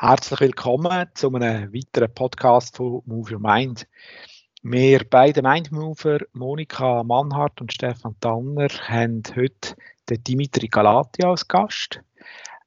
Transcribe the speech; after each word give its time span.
Herzlich 0.00 0.38
willkommen 0.38 1.08
zu 1.14 1.34
einem 1.34 1.74
weiteren 1.74 2.14
Podcast 2.14 2.76
von 2.76 3.02
Move 3.06 3.32
Your 3.32 3.40
Mind. 3.40 3.88
Wir 4.62 5.02
beide 5.02 5.42
Mindmover, 5.42 6.20
Monika 6.34 7.02
Mannhardt 7.02 7.60
und 7.60 7.72
Stefan 7.72 8.14
Tanner, 8.20 8.68
haben 8.68 9.24
heute 9.34 9.74
den 10.08 10.22
Dimitri 10.22 10.68
Galati 10.68 11.24
als 11.24 11.48
Gast. 11.48 12.00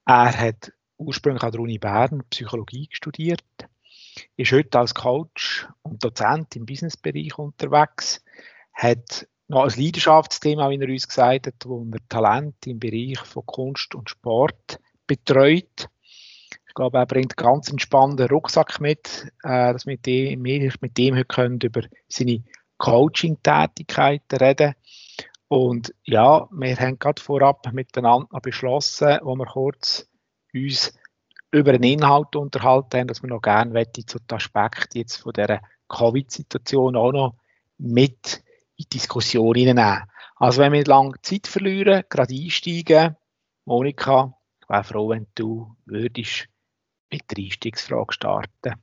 Er 0.05 0.38
hat 0.38 0.73
ursprünglich 0.98 1.41
an 1.41 1.54
der 1.54 1.62
Uni 1.62 1.78
Bern 1.78 2.22
Psychologie 2.32 2.90
studiert, 2.91 3.45
ist 4.36 4.52
heute 4.52 4.80
als 4.80 4.94
Coach 4.94 5.70
und 5.84 6.04
Dozent 6.04 6.58
im 6.58 6.66
Businessbereich 6.66 7.38
unterwegs, 7.38 8.22
hat 8.73 9.26
noch 9.48 9.63
ein 9.63 9.82
Leidenschaftsthema, 9.82 10.70
wie 10.70 10.82
er 10.82 10.90
uns 10.90 11.08
gesagt 11.08 11.48
hat, 11.48 11.66
wo 11.66 11.88
er 11.94 12.09
Talent 12.09 12.68
im 12.68 12.77
Bereich 12.77 13.20
von 13.20 13.45
Kunst 13.45 13.95
und 13.95 14.09
Sport 14.09 14.82
betreut 15.08 15.88
ich 16.71 16.75
glaube, 16.75 16.99
er 16.99 17.05
bringt 17.05 17.35
ganz 17.35 17.70
entspannten 17.70 18.30
Rucksack 18.30 18.80
mit, 18.80 19.27
äh, 19.43 19.73
dass 19.73 19.85
wir 19.85 19.95
mit 19.95 20.05
dem, 20.05 20.41
wir 20.41 20.73
mit 20.80 20.97
dem 20.97 21.16
heute 21.16 21.25
können 21.25 21.59
über 21.61 21.81
seine 22.07 22.45
Coaching-Tätigkeiten 22.77 24.38
reden. 24.38 24.75
Und 25.49 25.94
ja, 26.05 26.47
wir 26.49 26.77
haben 26.77 26.97
gerade 26.97 27.21
vorab 27.21 27.73
miteinander 27.73 28.39
beschlossen, 28.39 29.20
wo 29.21 29.35
wir 29.35 29.47
kurz 29.47 30.07
uns 30.53 30.97
über 31.52 31.73
den 31.73 31.84
Inhalt 31.84 32.38
unterhalten 32.38 32.99
haben, 32.99 33.08
dass 33.09 33.22
wir 33.22 33.30
noch 33.30 33.41
gerne 33.41 33.91
zu 33.91 34.19
den 34.19 34.38
Aspekten 34.38 34.99
jetzt 34.99 35.17
von 35.17 35.33
dieser 35.33 35.59
Covid-Situation 35.89 36.95
auch 36.95 37.11
noch 37.11 37.35
mit 37.80 38.44
in 38.77 38.85
die 38.85 38.97
Diskussion 38.97 39.55
hineinnehmen. 39.55 40.03
Also 40.38 40.61
wenn 40.61 40.72
wir 40.72 40.85
lange 40.85 41.16
Zeit 41.22 41.47
verlieren, 41.47 42.06
gerade 42.08 42.33
einsteigen, 42.33 43.17
Monika, 43.66 44.33
ich 44.61 44.69
wäre 44.69 44.85
froh, 44.85 45.09
wenn 45.09 45.28
du 45.35 45.75
würdest 45.83 46.47
mit 47.12 47.23
der 47.30 47.44
Einstiegsfrage 47.44 48.14
starten. 48.14 48.81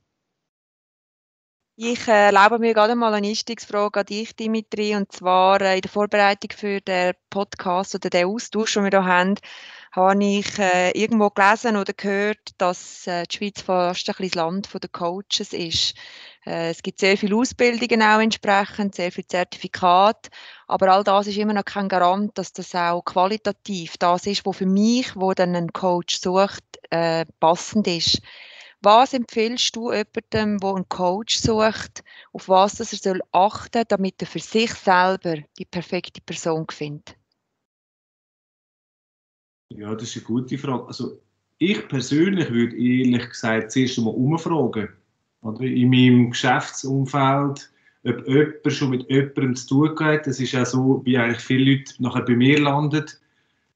Ich 1.81 2.09
äh, 2.09 2.25
erlaube 2.25 2.59
mir 2.59 2.73
gerade 2.73 2.93
mal 2.93 3.13
eine 3.13 3.27
Einstiegsfrage 3.27 4.01
an 4.01 4.05
dich, 4.05 4.35
Dimitri, 4.35 4.97
und 4.97 5.13
zwar 5.13 5.61
äh, 5.61 5.75
in 5.75 5.81
der 5.81 5.89
Vorbereitung 5.89 6.51
für 6.53 6.81
den 6.81 7.13
Podcast 7.29 7.95
oder 7.95 8.09
den 8.09 8.25
Austausch, 8.25 8.73
den 8.73 8.83
wir 8.83 8.89
hier 8.89 9.05
haben, 9.05 9.35
habe 9.93 10.21
ich 10.21 10.59
äh, 10.59 10.91
irgendwo 10.91 11.29
gelesen 11.29 11.77
oder 11.77 11.93
gehört, 11.93 12.49
dass 12.57 13.05
die 13.05 13.33
Schweiz 13.33 13.61
fast 13.61 14.09
ein 14.09 14.15
bisschen 14.17 14.27
das 14.27 14.35
Land 14.35 14.73
der 14.73 14.89
Coaches 14.89 15.53
ist. 15.53 15.95
Es 16.43 16.83
gibt 16.83 16.99
sehr 16.99 17.17
viele 17.17 17.37
Ausbildungen 17.37 18.01
auch 18.01 18.19
entsprechend, 18.19 18.95
sehr 18.95 19.11
viele 19.13 19.27
Zertifikate, 19.27 20.29
aber 20.67 20.91
all 20.91 21.03
das 21.05 21.27
ist 21.27 21.37
immer 21.37 21.53
noch 21.53 21.65
kein 21.65 21.87
Garant, 21.87 22.37
dass 22.37 22.51
das 22.51 22.75
auch 22.75 23.03
qualitativ 23.03 23.97
das 23.97 24.25
ist, 24.25 24.45
was 24.45 24.57
für 24.57 24.65
mich, 24.65 25.15
wo 25.15 25.33
dann 25.33 25.55
ein 25.55 25.71
Coach 25.71 26.19
sucht, 26.19 26.63
äh, 26.89 27.25
passend 27.39 27.87
ist. 27.87 28.21
Was 28.81 29.13
empfiehlst 29.13 29.75
du 29.75 29.91
jemandem, 29.91 30.59
der 30.61 30.69
einen 30.69 30.87
Coach 30.87 31.37
sucht, 31.37 32.03
auf 32.31 32.47
was 32.47 32.75
dass 32.75 32.93
er 32.93 32.99
soll 32.99 33.21
achten 33.31 33.79
soll, 33.79 33.85
damit 33.89 34.21
er 34.21 34.27
für 34.27 34.39
sich 34.39 34.71
selber 34.73 35.35
die 35.57 35.65
perfekte 35.65 36.21
Person 36.21 36.65
findet? 36.71 37.17
Ja, 39.69 39.93
das 39.93 40.15
ist 40.15 40.17
eine 40.17 40.25
gute 40.25 40.57
Frage. 40.57 40.87
Also 40.87 41.21
ich 41.57 41.87
persönlich 41.89 42.49
würde 42.49 42.75
ehrlich 42.77 43.29
gesagt 43.29 43.71
zuerst 43.71 43.97
einmal 43.97 44.15
umfragen. 44.15 44.89
Oder 45.41 45.61
in 45.61 45.89
meinem 45.89 46.31
Geschäftsumfeld, 46.31 47.71
ob 48.05 48.27
jemand 48.27 48.73
schon 48.73 48.89
mit 48.91 49.09
jemandem 49.09 49.55
zu 49.55 49.67
tun 49.67 49.99
hat. 49.99 50.25
Das 50.25 50.39
ist 50.39 50.53
ja 50.53 50.65
so, 50.65 51.01
wie 51.05 51.17
eigentlich 51.17 51.41
viele 51.41 51.75
Leute 51.75 52.01
nachher 52.01 52.23
bei 52.23 52.35
mir 52.35 52.59
landen. 52.59 53.05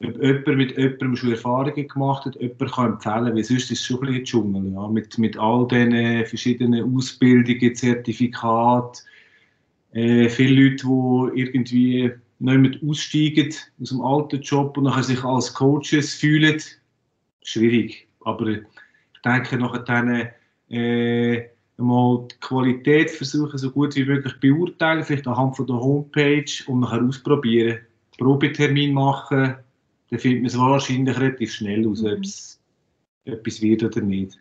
Ob 0.03 0.21
jemand 0.21 0.57
mit 0.57 0.77
jemandem 0.77 1.15
schon 1.15 1.31
Erfahrungen 1.31 1.87
gemacht 1.87 2.25
hat, 2.25 2.35
jemand 2.35 2.71
kann 2.71 2.93
empfehlen, 2.93 3.35
weil 3.35 3.43
sonst 3.43 3.71
ist 3.71 3.79
es 3.79 3.85
schon 3.85 3.99
ein 3.99 4.07
bisschen 4.07 4.25
Dschungel. 4.25 4.73
Ja? 4.73 4.87
Mit, 4.87 5.17
mit 5.17 5.37
all 5.37 5.67
diesen 5.67 6.25
verschiedenen 6.25 6.95
Ausbildungen, 6.95 7.75
Zertifikaten, 7.75 9.01
äh, 9.93 10.27
viele 10.29 10.69
Leute, 10.69 10.85
die 10.85 11.39
irgendwie 11.39 12.11
nicht 12.39 12.83
aussteigen 12.83 13.53
aus 13.81 13.89
dem 13.89 14.01
alten 14.01 14.41
Job 14.41 14.77
und 14.77 14.83
nachher 14.85 15.03
sich 15.03 15.23
als 15.23 15.53
Coaches 15.53 16.13
fühlen, 16.15 16.61
schwierig. 17.43 18.07
Aber 18.21 18.47
ich 18.47 18.61
denke, 19.23 19.57
nachher 19.57 20.33
äh, 20.69 21.43
mal 21.77 22.27
die 22.31 22.35
Qualität 22.39 23.11
versuchen, 23.11 23.57
so 23.57 23.71
gut 23.71 23.95
wie 23.95 24.05
möglich 24.05 24.33
beurteilen, 24.39 25.03
vielleicht 25.03 25.27
anhand 25.27 25.55
von 25.55 25.67
der 25.67 25.77
Homepage 25.77 26.45
und 26.67 26.81
nachher 26.81 27.03
ausprobieren. 27.03 27.79
Probetermin 28.17 28.93
machen, 28.93 29.55
dann 30.13 30.19
findet 30.19 30.41
man 30.41 30.47
es 30.47 30.57
wahrscheinlich 30.59 31.19
relativ 31.19 31.53
schnell 31.53 31.87
aus, 31.87 32.03
mhm. 32.03 32.11
ob 32.11 32.19
es 32.19 32.61
etwas 33.25 33.61
wird 33.63 33.81
oder 33.81 34.01
nicht. 34.01 34.39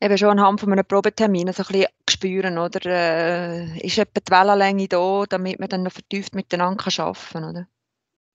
Eben 0.00 0.16
schon 0.16 0.28
anhand 0.28 0.60
von 0.60 0.70
einem 0.70 0.84
Probetermin 0.84 1.52
so 1.52 1.64
ein 1.64 1.66
bisschen 1.66 1.86
spüren, 2.08 2.58
oder? 2.58 2.80
Äh, 2.86 3.78
ist 3.84 3.98
etwa 3.98 4.20
die 4.20 4.30
Wellenlänge 4.30 4.86
da, 4.86 5.24
damit 5.28 5.58
man 5.58 5.68
dann 5.68 5.82
noch 5.82 5.90
vertieft 5.90 6.32
miteinander 6.36 6.84
arbeiten 6.96 7.18
kann, 7.32 7.44
oder? 7.44 7.66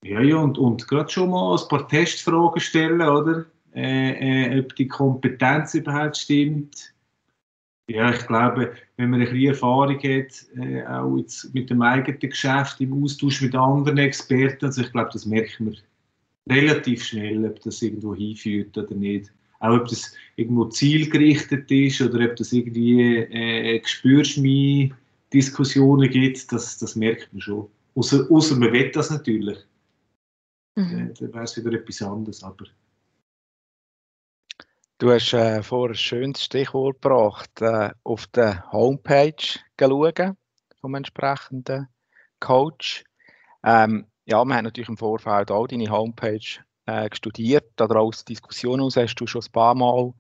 Ja, 0.04 0.20
ja, 0.20 0.36
und, 0.36 0.58
und 0.58 0.86
gerade 0.86 1.10
schon 1.10 1.30
mal 1.30 1.58
ein 1.58 1.68
paar 1.70 1.88
Testfragen 1.88 2.60
stellen, 2.60 3.02
oder? 3.02 3.46
Äh, 3.74 4.58
äh, 4.58 4.60
ob 4.60 4.76
die 4.76 4.88
Kompetenz 4.88 5.76
überhaupt 5.76 6.18
stimmt 6.18 6.94
ja, 7.90 8.14
ich 8.14 8.26
glaube, 8.28 8.74
wenn 8.98 9.10
man 9.10 9.22
ein 9.22 9.30
bisschen 9.30 9.50
Erfahrung 9.50 9.98
hat, 9.98 10.46
äh, 10.58 10.84
auch 10.86 11.18
jetzt 11.18 11.54
mit 11.54 11.70
dem 11.70 11.82
eigenen 11.82 12.20
Geschäft, 12.20 12.82
im 12.82 13.02
Austausch 13.04 13.42
mit 13.42 13.56
anderen 13.56 13.98
Experten, 13.98 14.66
also 14.66 14.82
ich 14.82 14.92
glaube, 14.92 15.10
das 15.12 15.26
merkt 15.26 15.60
man 15.60 15.76
relativ 16.50 17.04
schnell, 17.04 17.46
ob 17.46 17.60
das 17.62 17.82
irgendwo 17.82 18.16
hinführt 18.16 18.78
oder 18.78 18.96
nicht. 18.96 19.32
Auch 19.60 19.82
ob 19.82 19.88
das 19.88 20.14
irgendwo 20.36 20.66
zielgerichtet 20.66 21.72
ist 21.72 22.02
oder 22.02 22.30
ob 22.30 22.36
das 22.38 22.54
irgendwie 22.54 23.18
äh, 23.18 23.80
Gespürschmi-Diskussionen 23.80 26.10
gibt, 26.10 26.52
das, 26.52 26.78
das 26.78 26.96
merkt 26.96 27.34
man 27.34 27.42
schon. 27.42 27.68
Außer, 27.96 28.28
außer 28.30 28.56
man 28.56 28.72
will 28.72 28.92
das 28.92 29.10
natürlich. 29.10 29.58
Mhm. 30.76 31.10
Äh, 31.10 31.14
dann 31.20 31.34
wäre 31.34 31.44
es 31.44 31.58
wieder 31.58 31.74
etwas 31.74 32.02
anderes. 32.02 32.42
Aber 32.44 32.66
Du 35.00 35.14
hast 35.14 35.32
äh, 35.32 35.64
vorher 35.64 35.94
ein 35.94 35.96
schönes 35.96 36.44
Stichwort 36.44 37.02
gebracht, 37.02 37.62
äh, 37.62 37.92
auf 38.04 38.28
der 38.28 38.70
Homepage 38.74 39.34
schauen 39.80 40.38
vom 40.82 40.94
entsprechenden 40.94 41.88
Coach. 42.42 43.06
Ähm, 43.64 44.08
ja, 44.26 44.44
wir 44.44 44.56
haben 44.56 44.66
natürlich 44.66 44.90
im 44.90 44.98
Vorfeld 44.98 45.52
auch 45.52 45.68
deine 45.68 45.90
Homepage 45.90 46.60
äh, 46.86 47.10
studiert. 47.14 47.72
Daraus 47.78 48.26
Diskussionen 48.26 48.82
aus 48.82 48.98
hast 48.98 49.16
du 49.16 49.26
schon 49.26 49.42
ein 49.42 49.52
paar 49.54 49.74
Mal 49.74 50.14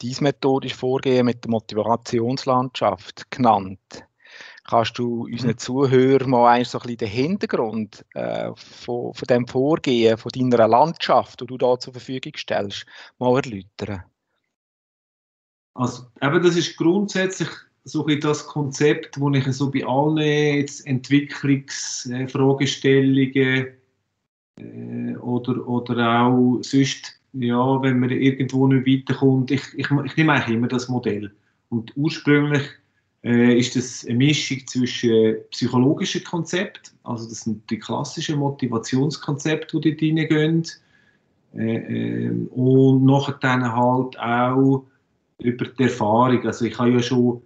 dies 0.00 0.20
methodisch 0.20 0.76
Vorgehen 0.76 1.26
mit 1.26 1.42
der 1.42 1.50
Motivationslandschaft 1.50 3.28
genannt. 3.32 4.06
Kannst 4.66 4.98
du 4.98 5.24
unseren 5.24 5.50
mhm. 5.50 5.58
Zuhörern 5.58 6.30
mal 6.30 6.64
so 6.64 6.78
ein 6.78 6.82
bisschen 6.82 6.96
den 6.96 7.08
Hintergrund 7.08 8.02
äh, 8.14 8.50
von, 8.56 9.12
von 9.12 9.26
dem 9.28 9.46
Vorgehen, 9.46 10.16
von 10.16 10.30
deiner 10.34 10.66
Landschaft, 10.66 11.42
die 11.42 11.46
du 11.46 11.58
da 11.58 11.78
zur 11.78 11.92
Verfügung 11.92 12.32
stellst, 12.36 12.86
mal 13.18 13.36
erläutern? 13.36 14.04
Also, 15.74 16.04
eben, 16.22 16.42
das 16.42 16.56
ist 16.56 16.78
grundsätzlich 16.78 17.50
so 17.84 18.06
ein 18.06 18.20
das 18.20 18.46
Konzept, 18.46 19.18
das 19.18 19.34
ich 19.34 19.46
so 19.52 19.70
bei 19.70 19.84
allen 19.84 20.16
jetzt 20.16 20.86
Entwicklungsfragestellungen 20.86 23.66
äh, 24.56 25.16
oder, 25.16 25.68
oder 25.68 26.22
auch 26.22 26.60
sonst, 26.62 27.20
ja, 27.34 27.82
wenn 27.82 27.98
man 27.98 28.08
irgendwo 28.10 28.66
nicht 28.66 28.86
weiterkommt, 28.86 29.50
ich, 29.50 29.62
ich, 29.76 29.90
ich 29.90 30.16
nehme 30.16 30.32
eigentlich 30.32 30.56
immer 30.56 30.68
das 30.68 30.88
Modell. 30.88 31.30
Und 31.68 31.92
ursprünglich 31.96 32.62
äh, 33.24 33.58
ist 33.58 33.74
das 33.74 34.06
eine 34.06 34.18
Mischung 34.18 34.58
zwischen 34.66 35.36
psychologischen 35.50 36.22
Konzepten, 36.24 36.94
also 37.04 37.28
das 37.28 37.40
sind 37.40 37.68
die 37.70 37.78
klassischen 37.78 38.38
Motivationskonzepte, 38.38 39.80
die 39.80 39.96
dort 39.96 40.02
reingehen, 40.02 40.64
äh, 41.56 42.26
äh, 42.26 42.30
und 42.50 43.04
nachher 43.04 43.38
dann 43.40 43.72
halt 43.72 44.18
auch 44.18 44.84
über 45.38 45.64
die 45.64 45.84
Erfahrung. 45.84 46.44
Also 46.46 46.66
ich 46.66 46.78
habe 46.78 46.90
ja 46.90 47.00
schon, 47.00 47.40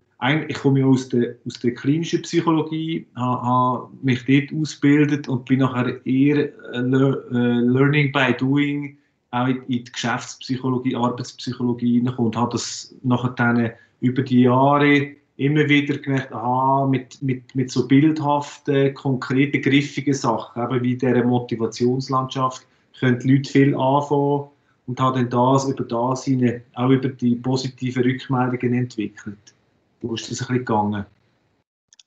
ich 0.49 0.59
komme 0.59 0.81
ja 0.81 0.87
aus 0.87 1.09
der, 1.11 1.37
aus 1.47 1.55
der 1.61 1.75
klinischen 1.75 2.23
Psychologie, 2.23 3.07
habe, 3.15 3.43
habe 3.43 3.89
mich 4.03 4.25
dort 4.25 4.61
ausgebildet 4.61 5.29
und 5.29 5.45
bin 5.45 5.61
nachher 5.61 6.05
eher 6.05 6.53
äh, 6.73 6.81
Learning 6.81 8.11
by 8.11 8.35
Doing 8.37 8.97
auch 9.31 9.47
in, 9.47 9.63
die 9.69 9.85
Geschäftspsychologie, 9.85 10.97
Arbeitspsychologie 10.97 12.01
und 12.17 12.37
habe 12.37 12.53
das 12.53 12.95
nachher 13.03 13.31
dann 13.31 13.71
über 14.01 14.23
die 14.23 14.43
Jahre 14.43 15.17
immer 15.39 15.69
wieder 15.69 15.97
gemerkt, 15.99 16.33
aha, 16.33 16.87
mit, 16.87 17.23
mit, 17.23 17.55
mit 17.55 17.71
so 17.71 17.87
bildhaften, 17.87 18.93
konkreten, 18.95 19.63
griffigen 19.63 20.13
Sachen, 20.13 20.63
eben 20.63 20.83
wie 20.83 20.97
dieser 20.97 21.25
Motivationslandschaft, 21.25 22.67
können 22.99 23.21
die 23.21 23.37
Leute 23.37 23.51
viel 23.51 23.75
anfangen 23.77 24.49
und 24.89 25.01
habe 25.01 25.21
dann 25.21 25.31
das 25.31 25.69
über 25.69 25.85
das 25.85 26.25
hinein, 26.25 26.63
auch 26.75 26.91
über 26.91 27.09
die 27.09 27.37
positiven 27.37 28.03
Rückmeldungen 28.03 28.75
entwickelt. 28.75 29.55
Wo 30.03 30.15
ist 30.15 30.29
das 30.31 30.41
ein 30.41 30.47
bisschen 30.47 30.59
gegangen? 30.59 31.07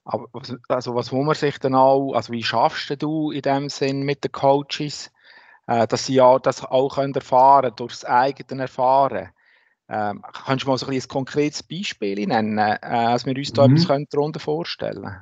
Aber 0.04 0.28
was, 0.34 0.54
also 0.68 0.96
was 0.96 1.12
muss 1.14 1.26
man 1.26 1.36
sich 1.36 1.58
dann 1.60 1.76
auch, 1.76 2.14
also 2.14 2.34
wie 2.34 2.44
schaffst 2.44 3.02
du 3.02 3.32
in 3.32 3.44
dem 3.44 3.70
Sinn 3.70 4.02
mit 4.02 4.26
den 4.26 4.32
Coaches, 4.34 5.10
äh, 5.68 5.88
dass 5.88 6.08
sie 6.08 6.16
ja 6.16 6.38
das 6.38 6.66
auch 6.66 6.96
können 6.96 7.14
erfahren, 7.14 7.72
das 7.78 8.04
eigene 8.04 8.64
Erfahren, 8.64 9.30
Ähm, 9.94 10.24
kannst 10.46 10.64
du 10.64 10.70
mal 10.70 10.78
so 10.78 10.88
ein, 10.88 10.94
ein 10.94 11.08
konkretes 11.10 11.62
Beispiel 11.62 12.26
nennen, 12.26 12.58
äh, 12.58 12.78
als 12.82 13.26
wir 13.26 13.36
uns 13.36 13.52
da 13.52 13.68
mhm. 13.68 13.76
etwas 13.76 14.08
darunter 14.10 14.40
vorstellen? 14.40 15.18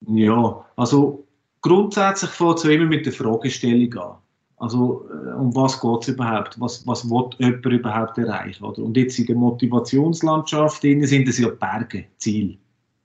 Ja, 0.00 0.64
also 0.76 1.24
grundsätzlich 1.60 2.30
fängt 2.30 2.58
es 2.58 2.64
immer 2.64 2.86
mit 2.86 3.06
der 3.06 3.12
Fragestellung 3.12 3.94
an. 3.94 4.16
Also, 4.56 5.08
äh, 5.08 5.34
um 5.34 5.54
was 5.54 5.80
geht 5.80 6.02
es 6.02 6.08
überhaupt? 6.08 6.60
Was, 6.60 6.84
was 6.84 7.08
will 7.08 7.30
jemand 7.38 7.64
überhaupt 7.66 8.18
erreichen? 8.18 8.64
Oder? 8.64 8.82
Und 8.82 8.96
jetzt 8.96 9.18
in 9.20 9.26
der 9.26 9.36
Motivationslandschaft 9.36 10.82
sind 10.82 11.28
es 11.28 11.38
ja 11.38 11.50
Berge, 11.50 12.06
Ziel. 12.16 12.58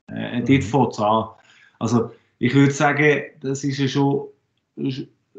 Äh, 0.07 0.39
mhm. 0.39 0.45
Dort 0.45 0.63
fängt 0.63 0.93
es 0.93 0.99
an. 0.99 1.25
Also, 1.77 2.11
ich 2.39 2.55
würde 2.55 2.71
sagen, 2.71 3.21
das 3.41 3.63
ist 3.63 3.77
ja 3.77 3.87
schon, 3.87 4.29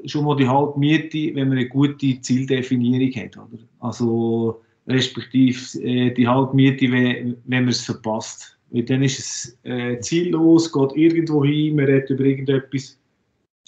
schon 0.05 0.25
mal 0.25 0.37
die 0.37 0.49
Halbmiete, 0.49 1.35
wenn 1.35 1.49
man 1.49 1.59
eine 1.59 1.69
gute 1.69 2.21
Zieldefinierung 2.21 3.25
hat. 3.25 3.37
Oder? 3.37 3.63
Also, 3.81 4.63
respektive 4.87 5.81
äh, 5.83 6.11
die 6.13 6.29
Halbmiete, 6.29 6.91
wenn, 6.91 7.37
wenn 7.45 7.65
man 7.65 7.71
es 7.71 7.83
verpasst. 7.83 8.57
Weil 8.71 8.83
dann 8.83 9.03
ist 9.03 9.19
es 9.19 9.59
äh, 9.63 9.99
ziellos, 10.01 10.73
geht 10.73 10.97
irgendwo 10.97 11.45
hin, 11.45 11.77
man 11.77 11.87
redet 11.87 12.11
über 12.11 12.25
irgendetwas. 12.25 12.99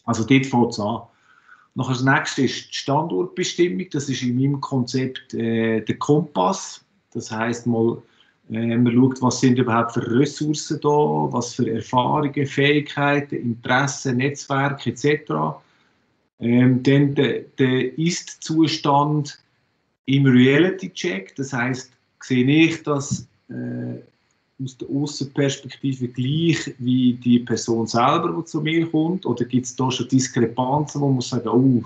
Also 0.05 0.25
dort 0.25 0.47
fängt 0.47 0.73
es 0.73 0.81
an. 0.81 1.03
Nachher 1.75 1.93
das 1.93 2.05
nächste 2.05 2.43
ist 2.43 2.71
die 2.71 2.75
Standortbestimmung. 2.75 3.87
Das 3.93 4.09
ist 4.09 4.23
in 4.23 4.37
meinem 4.37 4.61
Konzept 4.61 5.35
äh, 5.35 5.81
der 5.81 5.99
Kompass. 5.99 6.85
Das 7.13 7.31
heißt 7.31 7.67
mal, 7.67 8.03
äh, 8.51 8.77
man 8.77 8.93
schaut, 8.95 9.21
was 9.23 9.41
sind 9.41 9.59
überhaupt 9.59 9.93
für 9.93 10.19
Ressourcen 10.19 10.81
da, 10.81 10.89
was 10.89 11.55
für 11.55 11.71
Erfahrungen, 11.71 12.47
Fähigkeiten, 12.47 13.37
Interessen, 13.37 14.17
Netzwerke 14.19 14.91
etc. 14.91 15.33
Ähm, 16.41 16.83
dann 16.83 17.15
der, 17.15 17.41
der 17.59 17.99
Ist-Zustand 17.99 19.39
im 20.07 20.27
Reality-Check. 20.27 21.35
Das 21.37 21.53
heißt, 21.53 21.93
sehe 22.21 22.47
ich 22.47 22.83
das 22.83 23.27
äh, 23.49 24.01
aus 24.63 24.77
der 24.79 24.89
Außenperspektive 24.89 26.09
gleich 26.09 26.75
wie 26.79 27.15
die 27.15 27.41
Person 27.41 27.87
selber, 27.87 28.35
die 28.37 28.45
zu 28.45 28.61
mir 28.61 28.87
kommt? 28.91 29.27
Oder 29.27 29.45
gibt 29.45 29.67
es 29.67 29.77
da 29.77 29.91
schon 29.91 30.09
Diskrepanzen, 30.09 31.01
wo 31.01 31.11
man 31.11 31.21
sagen, 31.21 31.49
oh, 31.49 31.83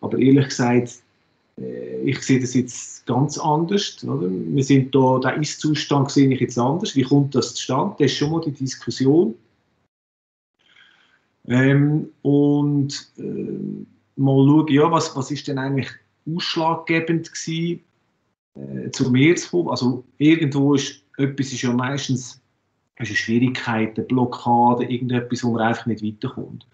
aber 0.00 0.18
ehrlich 0.18 0.48
gesagt, 0.48 1.00
äh, 1.58 2.00
ich 2.02 2.20
sehe 2.22 2.40
das 2.40 2.54
jetzt 2.54 3.06
ganz 3.06 3.38
anders. 3.38 4.02
Oder? 4.04 4.28
Wir 4.30 4.64
sind 4.64 4.94
da, 4.94 5.18
der 5.18 5.36
Ist-Zustand 5.36 6.10
sehe 6.10 6.32
ich 6.32 6.40
jetzt 6.40 6.58
anders. 6.58 6.96
Wie 6.96 7.02
kommt 7.02 7.34
das 7.34 7.54
zustande? 7.54 7.96
Das 7.98 8.12
ist 8.12 8.18
schon 8.18 8.32
mal 8.32 8.40
die 8.40 8.52
Diskussion. 8.52 9.34
Ähm, 11.46 12.08
und 12.22 13.10
äh, 13.16 13.22
mal 14.16 14.46
schauen, 14.46 14.68
ja, 14.68 14.90
was, 14.90 15.16
was 15.16 15.30
ist 15.30 15.48
denn 15.48 15.58
eigentlich 15.58 15.88
ausschlaggebend 16.34 17.32
gewesen, 17.32 17.80
äh, 18.54 18.90
zu 18.90 19.10
mir 19.10 19.36
zu 19.36 19.50
kommen? 19.50 19.68
Also 19.68 20.04
irgendwo 20.18 20.74
ist 20.74 21.02
etwas 21.16 21.52
ist 21.52 21.62
ja 21.62 21.72
meistens 21.72 22.40
ist 22.96 23.08
eine 23.10 23.16
Schwierigkeit, 23.16 23.96
eine 23.96 24.06
Blockade, 24.06 24.84
irgendetwas, 24.84 25.44
wo 25.44 25.52
man 25.52 25.62
einfach 25.62 25.86
nicht 25.86 26.04
weiterkommt. 26.04 26.66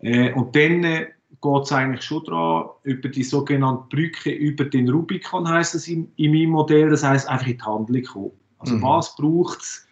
Äh, 0.00 0.32
und 0.32 0.54
dann 0.56 0.84
äh, 0.84 1.06
geht 1.40 1.62
es 1.62 1.72
eigentlich 1.72 2.02
schon 2.02 2.24
daran, 2.24 2.70
über 2.82 3.08
die 3.08 3.22
sogenannte 3.22 3.84
Brücke 3.88 4.30
über 4.30 4.64
den 4.64 4.88
Rubikon, 4.88 5.48
heisst 5.48 5.74
es 5.74 5.88
in, 5.88 6.10
in 6.16 6.32
meinem 6.32 6.50
Modell, 6.50 6.90
das 6.90 7.04
heißt 7.04 7.28
einfach 7.28 7.46
in 7.46 7.58
die 7.58 7.64
Handlung 7.64 8.02
kommen. 8.02 8.30
Also 8.58 8.76
mhm. 8.76 8.82
was 8.82 9.16
braucht 9.16 9.60
es, 9.60 9.86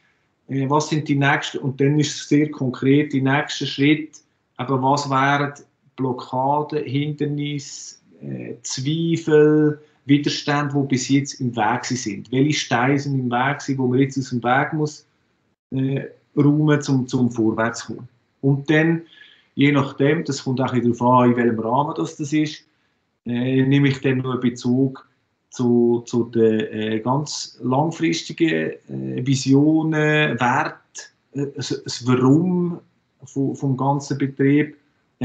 äh, 0.49 0.69
was 0.69 0.89
sind 0.89 1.09
die 1.09 1.17
nächsten, 1.17 1.59
und 1.59 1.81
dann 1.81 1.99
ist 1.99 2.15
es 2.15 2.29
sehr 2.29 2.51
konkret, 2.51 3.13
die 3.13 3.23
nächsten 3.23 3.67
Schritte, 3.67 4.21
aber 4.57 4.83
was 4.83 5.09
wären 5.09 5.53
Blockaden, 5.97 6.85
Hindernisse, 6.85 7.97
äh, 8.23 8.55
Zweifel, 8.63 9.81
Widerstände, 10.05 10.75
die 10.75 10.89
bis 10.89 11.09
jetzt 11.09 11.41
im 11.41 11.55
Weg 11.55 11.85
sind. 11.85 12.31
Welche 12.33 12.59
Steine 12.59 12.99
sind 12.99 13.19
im 13.19 13.31
Weg 13.31 13.61
sind, 13.61 13.79
wo 13.79 13.87
man 13.87 14.01
jetzt 14.01 14.19
aus 14.19 14.31
dem 14.31 14.43
Weg 14.43 14.73
muss 14.73 15.07
äh, 15.71 16.07
räumen, 16.37 16.81
um 16.89 17.07
zum 17.07 17.31
vorwärts 17.31 17.81
zu 17.81 17.95
kommen. 17.95 18.09
Und 18.41 18.69
dann, 18.71 19.03
je 19.55 19.73
nachdem, 19.73 20.25
das 20.25 20.43
kommt 20.45 20.61
auch 20.61 20.75
darauf 20.75 21.03
an, 21.03 21.31
in 21.31 21.37
welchem 21.37 21.61
Rahmen 21.61 21.95
das, 21.97 22.17
das 22.17 22.33
ist, 22.33 22.65
äh, 23.27 23.63
nehme 23.63 23.89
ich 23.89 24.01
dann 24.01 24.19
nur 24.19 24.41
Bezug 24.41 25.07
zu, 25.51 26.03
zu 26.07 26.25
den 26.25 26.61
äh, 26.61 27.01
ganz 27.01 27.59
langfristigen 27.63 28.73
äh, 28.89 29.27
Visionen, 29.27 30.41
Wert, 30.41 31.13
äh, 31.35 31.47
das 31.55 32.07
Warum 32.07 32.81
vom, 33.25 33.77
ganzen 33.77 34.19
Betrieb 34.19 34.77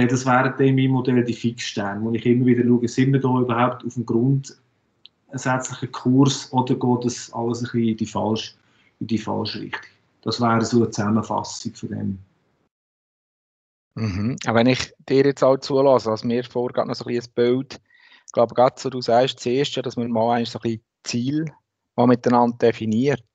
das 0.05 0.25
wären 0.25 0.53
dann 0.57 0.67
in 0.67 0.75
meinem 0.75 0.91
Modell 0.91 1.23
die 1.23 1.33
Fixsterne, 1.33 2.01
wo 2.01 2.11
ich 2.11 2.25
immer 2.25 2.45
wieder 2.45 2.63
schaue, 2.63 2.88
sind 2.88 3.13
wir 3.13 3.19
da 3.19 3.39
überhaupt 3.39 3.83
auf 3.85 3.94
dem 3.95 4.05
grundsätzlichen 4.05 5.91
Kurs 5.91 6.51
oder 6.53 6.75
geht 6.75 7.05
das 7.05 7.33
alles 7.33 7.59
ein 7.59 7.63
bisschen 7.63 7.88
in 7.88 7.97
die 7.97 8.05
falsche, 8.05 8.53
in 8.99 9.07
die 9.07 9.17
falsche 9.17 9.61
Richtung? 9.61 9.81
Das 10.21 10.39
wäre 10.39 10.63
so 10.63 10.77
eine 10.77 10.91
Zusammenfassung 10.91 11.73
von 11.73 11.89
dem. 11.89 12.19
Mhm. 13.95 14.35
Wenn 14.45 14.67
ich 14.67 14.94
dir 15.09 15.25
jetzt 15.25 15.44
auch 15.44 15.57
zulasse, 15.57 16.11
also 16.11 16.27
mir 16.27 16.43
vorgeht 16.43 16.85
noch 16.85 16.93
so 16.93 17.05
ein, 17.05 17.15
ein 17.15 17.23
Bild, 17.33 17.81
ich 18.25 18.31
glaube, 18.33 18.53
gerade 18.53 18.75
so, 18.77 18.89
du 18.89 19.01
sagst 19.01 19.39
zuerst 19.39 19.75
ja, 19.75 19.81
dass 19.81 19.95
man 19.95 20.11
mal 20.11 20.35
eigentlich 20.35 20.51
so 20.51 20.59
ein 20.59 20.63
bisschen 20.63 20.83
Ziel 21.03 21.51
mal 21.95 22.07
miteinander 22.07 22.57
definiert. 22.57 23.25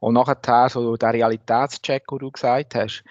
Und 0.00 0.14
nachher 0.14 0.68
so 0.68 0.96
der 0.96 1.14
Realitätscheck, 1.14 2.06
den 2.06 2.18
du 2.18 2.30
gesagt 2.30 2.74
hast, 2.74 3.02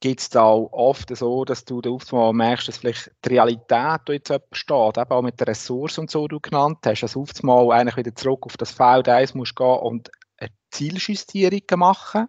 gibt 0.00 0.20
es 0.20 0.28
da 0.28 0.42
auch 0.42 0.68
oft 0.72 1.14
so, 1.16 1.44
dass 1.44 1.64
du 1.64 1.80
oft 1.86 2.12
mal 2.12 2.32
merkst, 2.32 2.68
dass 2.68 2.78
vielleicht 2.78 3.10
die 3.24 3.30
Realität 3.30 3.68
da 3.70 4.00
jetzt 4.08 4.32
steht, 4.52 4.98
eben 4.98 5.10
auch 5.10 5.22
mit 5.22 5.40
der 5.40 5.48
Ressource 5.48 5.98
und 5.98 6.10
so, 6.10 6.28
du 6.28 6.40
genannt 6.40 6.78
hast, 6.84 7.02
dass 7.02 7.16
oft 7.16 7.42
mal 7.42 7.70
eigentlich 7.72 7.96
wieder 7.96 8.14
zurück 8.14 8.44
auf 8.44 8.56
das 8.56 8.72
Feld 8.72 9.08
1 9.08 9.34
musst 9.34 9.56
gehen 9.56 9.78
und 9.78 10.10
eine 10.38 10.50
Zieljustierung 10.70 11.62
machen. 11.76 12.28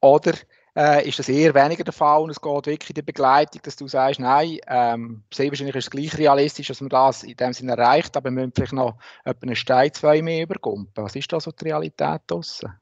Oder 0.00 0.32
äh, 0.74 1.06
ist 1.06 1.18
das 1.18 1.28
eher 1.28 1.54
weniger 1.54 1.84
der 1.84 1.92
Fall 1.92 2.22
und 2.22 2.30
es 2.30 2.40
geht 2.40 2.66
wirklich 2.66 2.90
in 2.90 2.94
die 2.94 3.02
Begleitung, 3.02 3.60
dass 3.62 3.76
du 3.76 3.86
sagst, 3.86 4.20
nein, 4.20 4.58
ähm, 4.66 5.24
sehr 5.32 5.50
wahrscheinlich 5.50 5.76
ist 5.76 5.86
es 5.86 5.90
gleich 5.90 6.16
realistisch, 6.16 6.68
dass 6.68 6.80
man 6.80 6.88
das 6.88 7.22
in 7.22 7.36
dem 7.36 7.52
Sinne 7.52 7.72
erreicht, 7.72 8.16
aber 8.16 8.30
wir 8.30 8.32
müssen 8.32 8.52
vielleicht 8.54 8.72
noch 8.72 8.98
etwa 9.24 9.42
einen 9.42 9.56
Stein, 9.56 9.92
zwei 9.92 10.22
mehr 10.22 10.44
übergumpen. 10.44 11.04
Was 11.04 11.16
ist 11.16 11.32
da 11.32 11.40
so 11.40 11.50
die 11.50 11.64
Realität 11.64 12.22
draussen? 12.26 12.72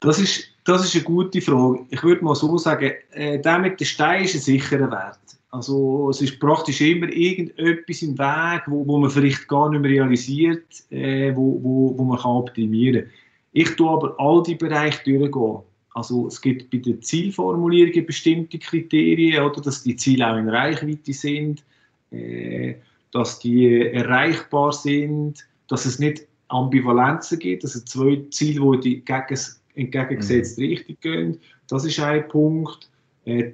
Das 0.00 0.18
ist, 0.18 0.44
das 0.70 0.84
ist 0.84 0.94
eine 0.94 1.04
gute 1.04 1.40
Frage. 1.40 1.84
Ich 1.90 2.02
würde 2.02 2.24
mal 2.24 2.34
so 2.34 2.56
sagen, 2.56 2.92
äh, 3.12 3.40
der 3.40 3.58
mit 3.58 3.80
dem 3.80 3.84
Stein 3.84 4.24
ist 4.24 4.34
ein 4.36 4.40
sicherer 4.40 4.90
Wert. 4.90 5.18
Also 5.50 6.10
es 6.10 6.22
ist 6.22 6.38
praktisch 6.38 6.80
immer 6.80 7.08
irgendetwas 7.08 8.02
im 8.02 8.16
Weg, 8.16 8.62
wo, 8.66 8.86
wo 8.86 8.98
man 8.98 9.10
vielleicht 9.10 9.48
gar 9.48 9.68
nicht 9.68 9.80
mehr 9.80 9.90
realisiert, 9.90 10.64
äh, 10.90 11.34
wo, 11.34 11.58
wo, 11.62 11.98
wo 11.98 12.04
man 12.04 12.18
kann 12.18 12.30
optimieren 12.30 13.02
kann. 13.02 13.10
Ich 13.52 13.74
tue 13.74 13.90
aber 13.90 14.14
all 14.18 14.44
die 14.44 14.54
Bereiche 14.54 15.02
durchgehen. 15.04 15.58
Also 15.94 16.28
es 16.28 16.40
gibt 16.40 16.70
bei 16.70 16.78
den 16.78 17.02
Zielformulierungen 17.02 18.06
bestimmte 18.06 18.60
Kriterien, 18.60 19.42
oder, 19.42 19.60
dass 19.60 19.82
die 19.82 19.96
Ziele 19.96 20.30
auch 20.30 20.36
in 20.36 20.48
Reichweite 20.48 21.12
sind, 21.12 21.64
äh, 22.12 22.76
dass 23.10 23.40
die 23.40 23.88
erreichbar 23.88 24.72
sind, 24.72 25.44
dass 25.66 25.84
es 25.84 25.98
nicht 25.98 26.28
Ambivalenzen 26.46 27.40
gibt, 27.40 27.64
also 27.64 27.80
zwei 27.80 28.22
Ziele, 28.30 28.78
die 28.78 29.04
gegen 29.04 29.38
entgegengesetzt 29.74 30.58
mhm. 30.58 30.66
richtig 30.66 31.00
gehen. 31.00 31.38
Das 31.68 31.84
ist 31.84 32.00
ein 32.00 32.26
Punkt. 32.28 32.90
Äh, 33.24 33.52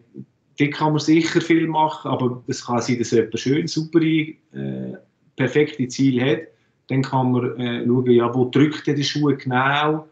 dort 0.59 0.73
kann 0.73 0.93
man 0.93 1.01
sicher 1.01 1.41
viel 1.41 1.67
machen, 1.67 2.11
aber 2.11 2.43
es 2.47 2.65
kann 2.65 2.81
sein, 2.81 2.99
dass 2.99 3.11
jemand 3.11 3.39
schön, 3.39 3.67
super, 3.67 4.01
äh, 4.01 4.33
perfekte 5.37 5.89
Ziel 5.89 6.21
hat. 6.23 6.43
Dann 6.89 7.03
kann 7.03 7.33
man 7.33 7.61
äh, 7.61 7.85
schauen, 7.85 8.11
ja, 8.11 8.35
wo 8.35 8.47
drückt 8.47 8.87
der 8.87 9.03
Schuh 9.03 9.37
genau 9.37 10.09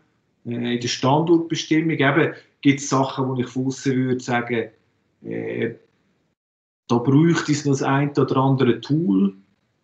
äh, 0.46 0.74
in 0.74 0.80
der 0.80 0.88
Standortbestimmung. 0.88 1.92
Eben 1.92 2.34
gibt 2.60 2.80
es 2.80 2.88
Sachen, 2.88 3.28
wo 3.28 3.38
ich 3.38 3.46
von 3.46 3.66
würde 3.66 4.20
sagen, 4.20 4.70
äh, 5.24 5.74
da 6.88 6.98
bräuchte 6.98 7.52
es 7.52 7.64
noch 7.64 7.72
das 7.72 7.82
ein 7.82 8.10
oder 8.10 8.36
andere 8.36 8.80
Tool 8.80 9.34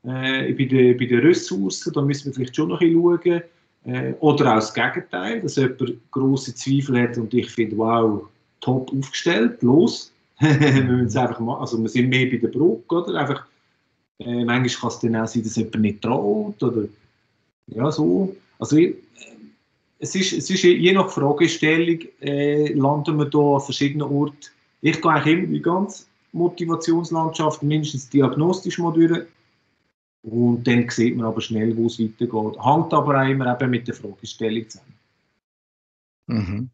äh, 0.02 0.52
bei, 0.52 0.64
den, 0.64 0.98
bei 0.98 1.06
den 1.06 1.20
Ressourcen. 1.20 1.92
Da 1.92 2.02
müssen 2.02 2.26
wir 2.26 2.34
vielleicht 2.34 2.56
schon 2.56 2.68
noch 2.68 2.80
ein 2.80 2.92
bisschen 2.92 3.20
schauen 3.22 3.42
äh, 3.84 4.12
oder 4.20 4.52
auch 4.52 4.56
das 4.56 4.74
Gegenteil, 4.74 5.40
dass 5.40 5.56
jemand 5.56 6.10
grosse 6.10 6.54
Zweifel 6.54 7.02
hat 7.02 7.16
und 7.16 7.32
ich 7.34 7.50
finde, 7.50 7.76
wow, 7.78 8.28
top 8.60 8.92
aufgestellt, 8.92 9.62
los. 9.62 10.12
wir 10.40 10.82
müssen 10.82 11.18
einfach 11.18 11.40
machen. 11.40 11.60
Also 11.60 11.80
wir 11.80 11.88
sind 11.88 12.08
mehr 12.08 12.26
bei 12.30 12.36
der 12.36 12.48
Brücke, 12.48 12.94
oder? 12.94 13.20
Einfach, 13.20 13.46
äh, 14.18 14.44
manchmal 14.44 14.68
kann 14.68 14.88
es 14.88 14.98
dann 14.98 15.16
auch 15.16 15.26
sein, 15.26 15.42
dass 15.42 15.56
jemand 15.56 15.80
nicht 15.80 16.02
traut, 16.02 16.62
oder 16.62 16.84
ja, 17.68 17.90
so. 17.90 18.34
Also 18.58 18.76
ich, 18.76 18.90
äh, 18.90 18.94
es 19.98 20.14
ist, 20.14 20.32
es 20.32 20.50
ist 20.50 20.62
je 20.62 20.92
nach 20.92 21.10
Fragestellung, 21.10 22.00
äh, 22.20 22.72
landen 22.72 23.18
wir 23.18 23.28
hier 23.30 23.40
an 23.40 23.60
verschiedenen 23.60 24.08
Orten. 24.08 24.36
Ich 24.80 25.00
gehe 25.00 25.10
eigentlich 25.10 25.38
immer 25.38 25.46
die 25.46 25.62
ganze 25.62 26.04
Motivationslandschaft 26.32 27.62
mindestens 27.62 28.08
diagnostisch 28.08 28.78
mal 28.78 28.92
durch 28.92 29.26
und 30.22 30.64
dann 30.64 30.88
sieht 30.88 31.16
man 31.16 31.26
aber 31.26 31.40
schnell, 31.40 31.76
wo 31.76 31.86
es 31.86 31.98
weitergeht. 31.98 32.62
Hängt 32.62 32.94
aber 32.94 33.22
auch 33.22 33.28
immer 33.28 33.54
eben 33.54 33.70
mit 33.70 33.88
der 33.88 33.94
Fragestellung 33.94 34.68
zusammen. 34.68 34.98
Mhm. 36.26 36.70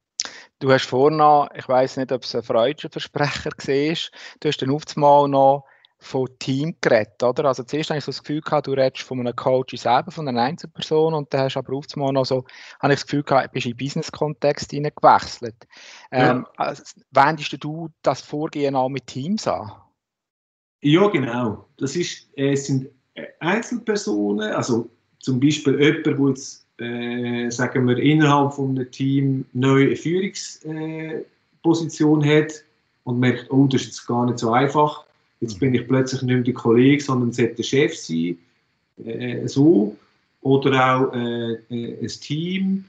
Du 0.58 0.72
hast 0.72 0.86
vorhin 0.86 1.18
noch, 1.18 1.48
ich 1.54 1.68
weiß 1.68 1.98
nicht, 1.98 2.12
ob 2.12 2.24
es 2.24 2.34
ein 2.34 2.42
freudscher 2.42 2.88
Versprecher 2.90 3.50
war, 3.50 3.96
du 4.40 4.48
hast 4.48 4.62
dann 4.62 4.70
oft 4.70 4.96
mal 4.96 5.28
noch 5.28 5.64
von 5.98 6.28
Team 6.38 6.76
geredet, 6.80 7.22
oder? 7.22 7.46
Also 7.46 7.62
zuerst 7.62 7.90
habe 7.90 7.98
ich 7.98 8.04
so 8.04 8.10
das 8.10 8.22
Gefühl 8.22 8.40
gehabt, 8.40 8.66
du 8.66 8.72
redest 8.72 9.02
von 9.02 9.20
einem 9.20 9.34
Coach 9.34 9.76
selber, 9.76 10.10
von 10.10 10.28
einer 10.28 10.42
Einzelperson 10.42 11.14
und 11.14 11.32
dann 11.32 11.42
hast 11.42 11.54
du 11.54 11.60
aber 11.60 11.80
einmal 11.94 12.12
noch 12.12 12.26
so, 12.26 12.44
habe 12.80 12.92
ich 12.92 13.00
das 13.00 13.06
Gefühl 13.06 13.22
gehabt, 13.22 13.46
du 13.46 13.52
bist 13.52 13.66
in 13.66 13.72
den 13.72 13.78
Business-Kontext 13.78 14.70
hineingewechselt. 14.70 15.66
Ähm, 16.10 16.46
ja. 16.58 16.64
also, 16.64 16.82
wendest 17.10 17.64
du 17.64 17.88
das 18.02 18.20
Vorgehen 18.20 18.76
auch 18.76 18.88
mit 18.88 19.06
Teams 19.06 19.46
an? 19.46 19.72
Ja, 20.82 21.08
genau. 21.08 21.68
Das 21.78 21.96
ist, 21.96 22.28
äh, 22.36 22.52
es 22.52 22.66
sind 22.66 22.88
Einzelpersonen, 23.40 24.52
also 24.52 24.88
zum 25.20 25.40
Beispiel 25.40 25.80
jemand, 25.80 26.06
der 26.06 26.18
jetzt, 26.28 26.66
äh, 26.78 27.50
sagen 27.50 27.88
wir, 27.88 27.98
innerhalb 27.98 28.54
von 28.54 28.70
einem 28.70 28.90
Team 28.90 29.44
neue 29.52 29.94
Führungsposition 29.96 32.22
äh, 32.22 32.42
hat 32.42 32.64
und 33.04 33.20
merkt, 33.20 33.50
oh, 33.50 33.66
das 33.66 33.82
ist 33.82 33.88
jetzt 33.88 34.06
gar 34.06 34.24
nicht 34.26 34.38
so 34.38 34.52
einfach 34.52 35.06
Jetzt 35.40 35.60
bin 35.60 35.74
ich 35.74 35.86
plötzlich 35.86 36.22
nicht 36.22 36.34
mehr 36.34 36.44
der 36.44 36.54
Kollege, 36.54 37.02
sondern 37.02 37.30
es 37.30 37.36
sollte 37.36 37.56
der 37.56 37.62
Chef 37.62 37.96
sein. 37.96 38.38
Äh, 39.04 39.46
so. 39.46 39.96
Oder 40.40 40.96
auch 40.96 41.14
äh, 41.14 41.52
äh 41.70 41.98
ein 42.00 42.08
Team, 42.08 42.84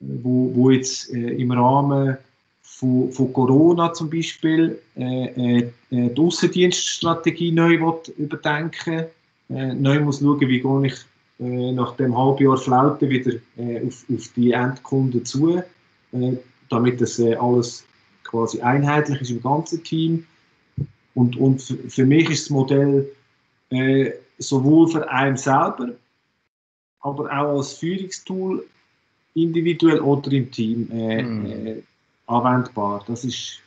wo, 0.00 0.50
wo 0.54 0.70
jetzt 0.70 1.12
äh, 1.12 1.34
im 1.34 1.50
Rahmen 1.50 2.16
von, 2.62 3.12
von, 3.12 3.32
Corona 3.32 3.92
zum 3.92 4.10
Beispiel 4.10 4.78
äh, 4.96 5.60
äh 5.60 5.70
die 5.90 6.20
Außendienststrategie 6.20 7.52
neu 7.52 7.78
überdenken 8.16 9.06
äh, 9.50 9.74
neu 9.74 10.00
muss 10.00 10.20
schauen, 10.20 10.40
wie 10.40 10.60
gehe 10.60 10.86
ich 10.86 10.94
äh, 11.40 11.72
nach 11.72 11.96
dem 11.96 12.16
halben 12.16 12.44
Jahr 12.44 12.56
Flaute 12.56 13.08
wieder 13.08 13.32
äh, 13.56 13.86
auf, 13.86 14.04
auf, 14.12 14.28
die 14.36 14.52
Endkunden 14.52 15.24
zu, 15.24 15.62
äh, 16.12 16.36
damit 16.70 17.00
das 17.00 17.20
alles 17.20 17.84
quasi 18.24 18.60
einheitlich 18.60 19.20
ist 19.20 19.30
im 19.30 19.42
ganzen 19.42 19.82
Team. 19.84 20.26
Und, 21.14 21.36
und 21.36 21.62
für 21.88 22.04
mich 22.04 22.30
ist 22.30 22.46
das 22.46 22.50
Modell 22.50 23.10
äh, 23.70 24.12
sowohl 24.38 24.88
für 24.88 25.08
einen 25.08 25.36
selber, 25.36 25.90
aber 27.00 27.24
auch 27.24 27.58
als 27.58 27.74
Führungstool 27.74 28.64
individuell 29.34 30.00
oder 30.00 30.32
im 30.32 30.50
Team 30.50 30.88
äh, 30.90 31.20
äh, 31.20 31.82
anwendbar. 32.26 33.04
Das 33.06 33.24
ist, 33.24 33.60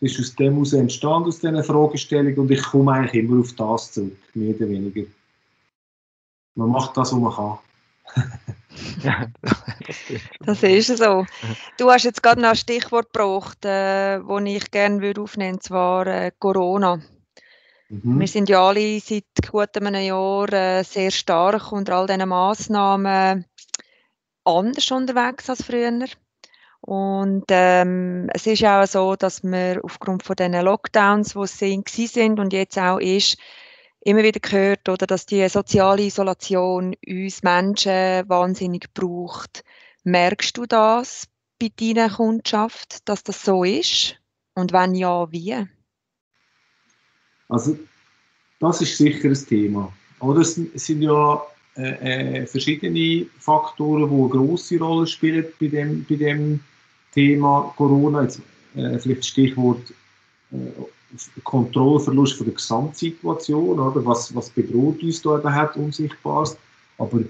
das 0.00 0.12
ist 0.12 0.20
aus 0.20 0.36
dem 0.36 0.54
heraus 0.54 0.72
entstanden, 0.72 1.28
aus 1.28 1.40
diesen 1.40 1.64
Fragestellungen 1.64 2.38
und 2.38 2.50
ich 2.50 2.62
komme 2.62 2.92
eigentlich 2.92 3.22
immer 3.22 3.40
auf 3.40 3.52
das 3.52 3.92
zurück, 3.92 4.16
mehr 4.34 4.54
oder 4.54 4.68
weniger. 4.68 5.06
Man 6.54 6.70
macht 6.70 6.96
das, 6.96 7.12
was 7.12 7.20
man 7.20 7.32
kann. 7.32 7.58
das 10.40 10.62
ist 10.62 10.98
so. 10.98 11.26
Du 11.76 11.90
hast 11.90 12.04
jetzt 12.04 12.22
gerade 12.22 12.40
noch 12.40 12.50
ein 12.50 12.56
Stichwort 12.56 13.12
gebraucht, 13.12 13.64
äh, 13.64 14.20
das 14.20 14.42
ich 14.44 14.70
gerne 14.70 15.00
würde 15.00 15.20
aufnehmen 15.20 15.54
würde, 15.54 15.62
zwar 15.62 16.06
äh, 16.06 16.32
Corona. 16.38 17.00
Mhm. 17.88 18.20
Wir 18.20 18.26
sind 18.26 18.48
ja 18.48 18.66
alle 18.66 19.00
seit 19.00 19.24
gut 19.50 19.76
einem 19.76 20.02
Jahr 20.02 20.52
äh, 20.52 20.82
sehr 20.82 21.10
stark 21.10 21.72
unter 21.72 21.96
all 21.96 22.06
diesen 22.06 22.28
Massnahmen 22.28 23.44
anders 24.44 24.90
unterwegs 24.90 25.50
als 25.50 25.62
früher. 25.62 26.06
Und 26.82 27.44
ähm, 27.50 28.28
es 28.32 28.46
ist 28.46 28.64
auch 28.64 28.86
so, 28.86 29.16
dass 29.16 29.42
wir 29.42 29.80
aufgrund 29.84 30.22
von 30.22 30.36
diesen 30.36 30.52
Lockdowns, 30.52 31.34
die 31.34 31.82
es 31.84 32.12
sind 32.12 32.40
und 32.40 32.52
jetzt 32.52 32.78
auch 32.78 32.98
ist, 32.98 33.36
immer 34.00 34.22
wieder 34.22 34.40
gehört, 34.40 34.88
oder, 34.88 35.06
dass 35.06 35.26
die 35.26 35.46
soziale 35.48 36.02
Isolation 36.02 36.94
uns 37.06 37.42
Menschen 37.42 38.28
wahnsinnig 38.28 38.92
braucht. 38.94 39.62
Merkst 40.04 40.56
du 40.56 40.64
das 40.64 41.28
bei 41.60 41.70
deiner 41.78 42.08
Kundschaft, 42.08 43.08
dass 43.08 43.22
das 43.22 43.44
so 43.44 43.62
ist? 43.62 44.16
Und 44.54 44.72
wenn 44.72 44.94
ja, 44.94 45.30
wie? 45.30 45.66
Also, 47.48 47.78
das 48.58 48.80
ist 48.80 48.96
sicher 48.96 49.28
ein 49.28 49.46
Thema. 49.46 49.92
Oder 50.20 50.40
es 50.40 50.54
sind 50.54 51.02
ja 51.02 51.42
äh, 51.76 52.40
äh, 52.40 52.46
verschiedene 52.46 53.26
Faktoren, 53.38 54.08
die 54.08 54.14
eine 54.14 54.28
grosse 54.28 54.78
Rolle 54.78 55.06
spielen 55.06 55.46
bei 55.60 55.68
dem, 55.68 56.04
bei 56.08 56.16
dem 56.16 56.60
Thema 57.14 57.72
Corona. 57.76 58.22
Jetzt, 58.22 58.40
äh, 58.74 58.98
vielleicht 58.98 59.24
Stichwort 59.24 59.92
äh, 60.52 60.56
Kontrollverlust 61.42 62.36
von 62.36 62.46
der 62.46 62.54
Gesamtsituation, 62.54 63.80
oder? 63.80 64.04
Was, 64.04 64.34
was 64.34 64.50
bedroht 64.50 65.02
uns 65.02 65.22
da 65.22 65.38
überhaupt 65.38 65.76
Unsichtbares. 65.76 66.56
Aber 66.98 67.20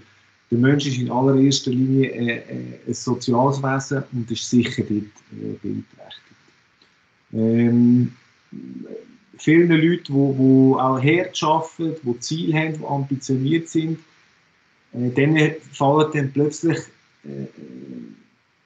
der 0.50 0.58
Mensch 0.58 0.86
ist 0.86 0.98
in 0.98 1.10
allererster 1.10 1.70
Linie 1.70 2.10
äh, 2.10 2.36
äh, 2.38 2.78
ein 2.86 2.94
soziales 2.94 3.62
Wesen 3.62 4.02
und 4.12 4.30
ist 4.30 4.50
sicher 4.50 4.82
dort 4.82 4.90
äh, 4.92 5.56
beeinträchtigt. 5.62 6.30
Ähm, 7.32 8.12
viele 9.38 9.76
Leute, 9.76 10.12
die 10.12 10.12
auch 10.12 11.00
hart 11.00 11.42
arbeiten, 11.42 11.96
die 12.02 12.20
Ziele 12.20 12.58
haben, 12.58 12.78
die 12.78 12.84
ambitioniert 12.84 13.68
sind, 13.68 13.98
äh, 14.92 15.08
denen 15.10 15.54
fallen 15.72 16.10
dann 16.12 16.32
plötzlich 16.32 16.78
äh, 17.24 17.46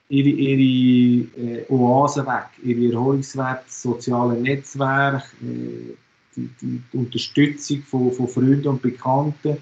ihre, 0.08 0.28
ihre 0.28 1.26
äh, 1.38 1.64
Oasen 1.68 2.26
weg, 2.26 2.46
ihre 2.62 2.92
Erholungswerte, 2.92 3.64
soziale 3.68 4.34
Netzwerke, 4.34 5.24
äh, 5.42 5.94
die, 6.36 6.50
die, 6.60 6.80
Unterstützung 6.92 7.82
von, 7.82 8.12
von 8.12 8.28
Freunden 8.28 8.68
und 8.68 8.82
Bekannten 8.82 9.56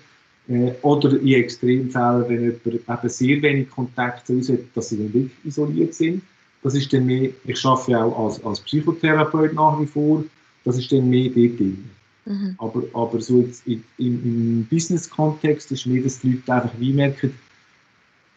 äh, 0.49 0.73
oder 0.83 1.19
in 1.21 1.35
Extremfällen, 1.35 2.29
wenn 2.29 2.43
jemand 2.43 2.67
eben 2.67 3.09
sehr 3.09 3.43
wenig 3.43 3.71
Kontakt 3.71 4.27
zu 4.27 4.35
uns 4.35 4.49
hat, 4.49 4.61
dass 4.75 4.89
sie 4.89 4.97
dann 4.97 5.13
wirklich 5.13 5.45
isoliert 5.45 5.95
sind. 5.95 6.23
Das 6.63 6.75
ist 6.75 6.93
dann 6.93 7.07
mehr, 7.07 7.31
ich 7.45 7.65
arbeite 7.65 7.99
auch 7.99 8.27
als, 8.27 8.45
als 8.45 8.61
Psychotherapeut 8.61 9.53
nach 9.55 9.81
wie 9.81 9.87
vor, 9.87 10.25
das 10.65 10.79
ist 10.79 10.93
dann 10.93 11.11
mehr 11.11 11.29
dort 11.29 11.59
drin. 11.59 11.91
Mhm. 12.25 12.55
Aber, 12.59 12.83
aber 12.95 13.21
so 13.21 13.41
jetzt 13.41 13.67
in, 13.67 13.83
im, 13.99 14.23
im 14.25 14.67
Business-Kontext 14.71 15.73
ist 15.73 15.87
mehr, 15.87 16.03
dass 16.03 16.21
die 16.21 16.33
Leute 16.33 16.53
einfach 16.55 16.71
wie 16.79 16.93
merken, 16.93 17.35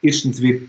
erstens 0.01 0.41
wird 0.41 0.63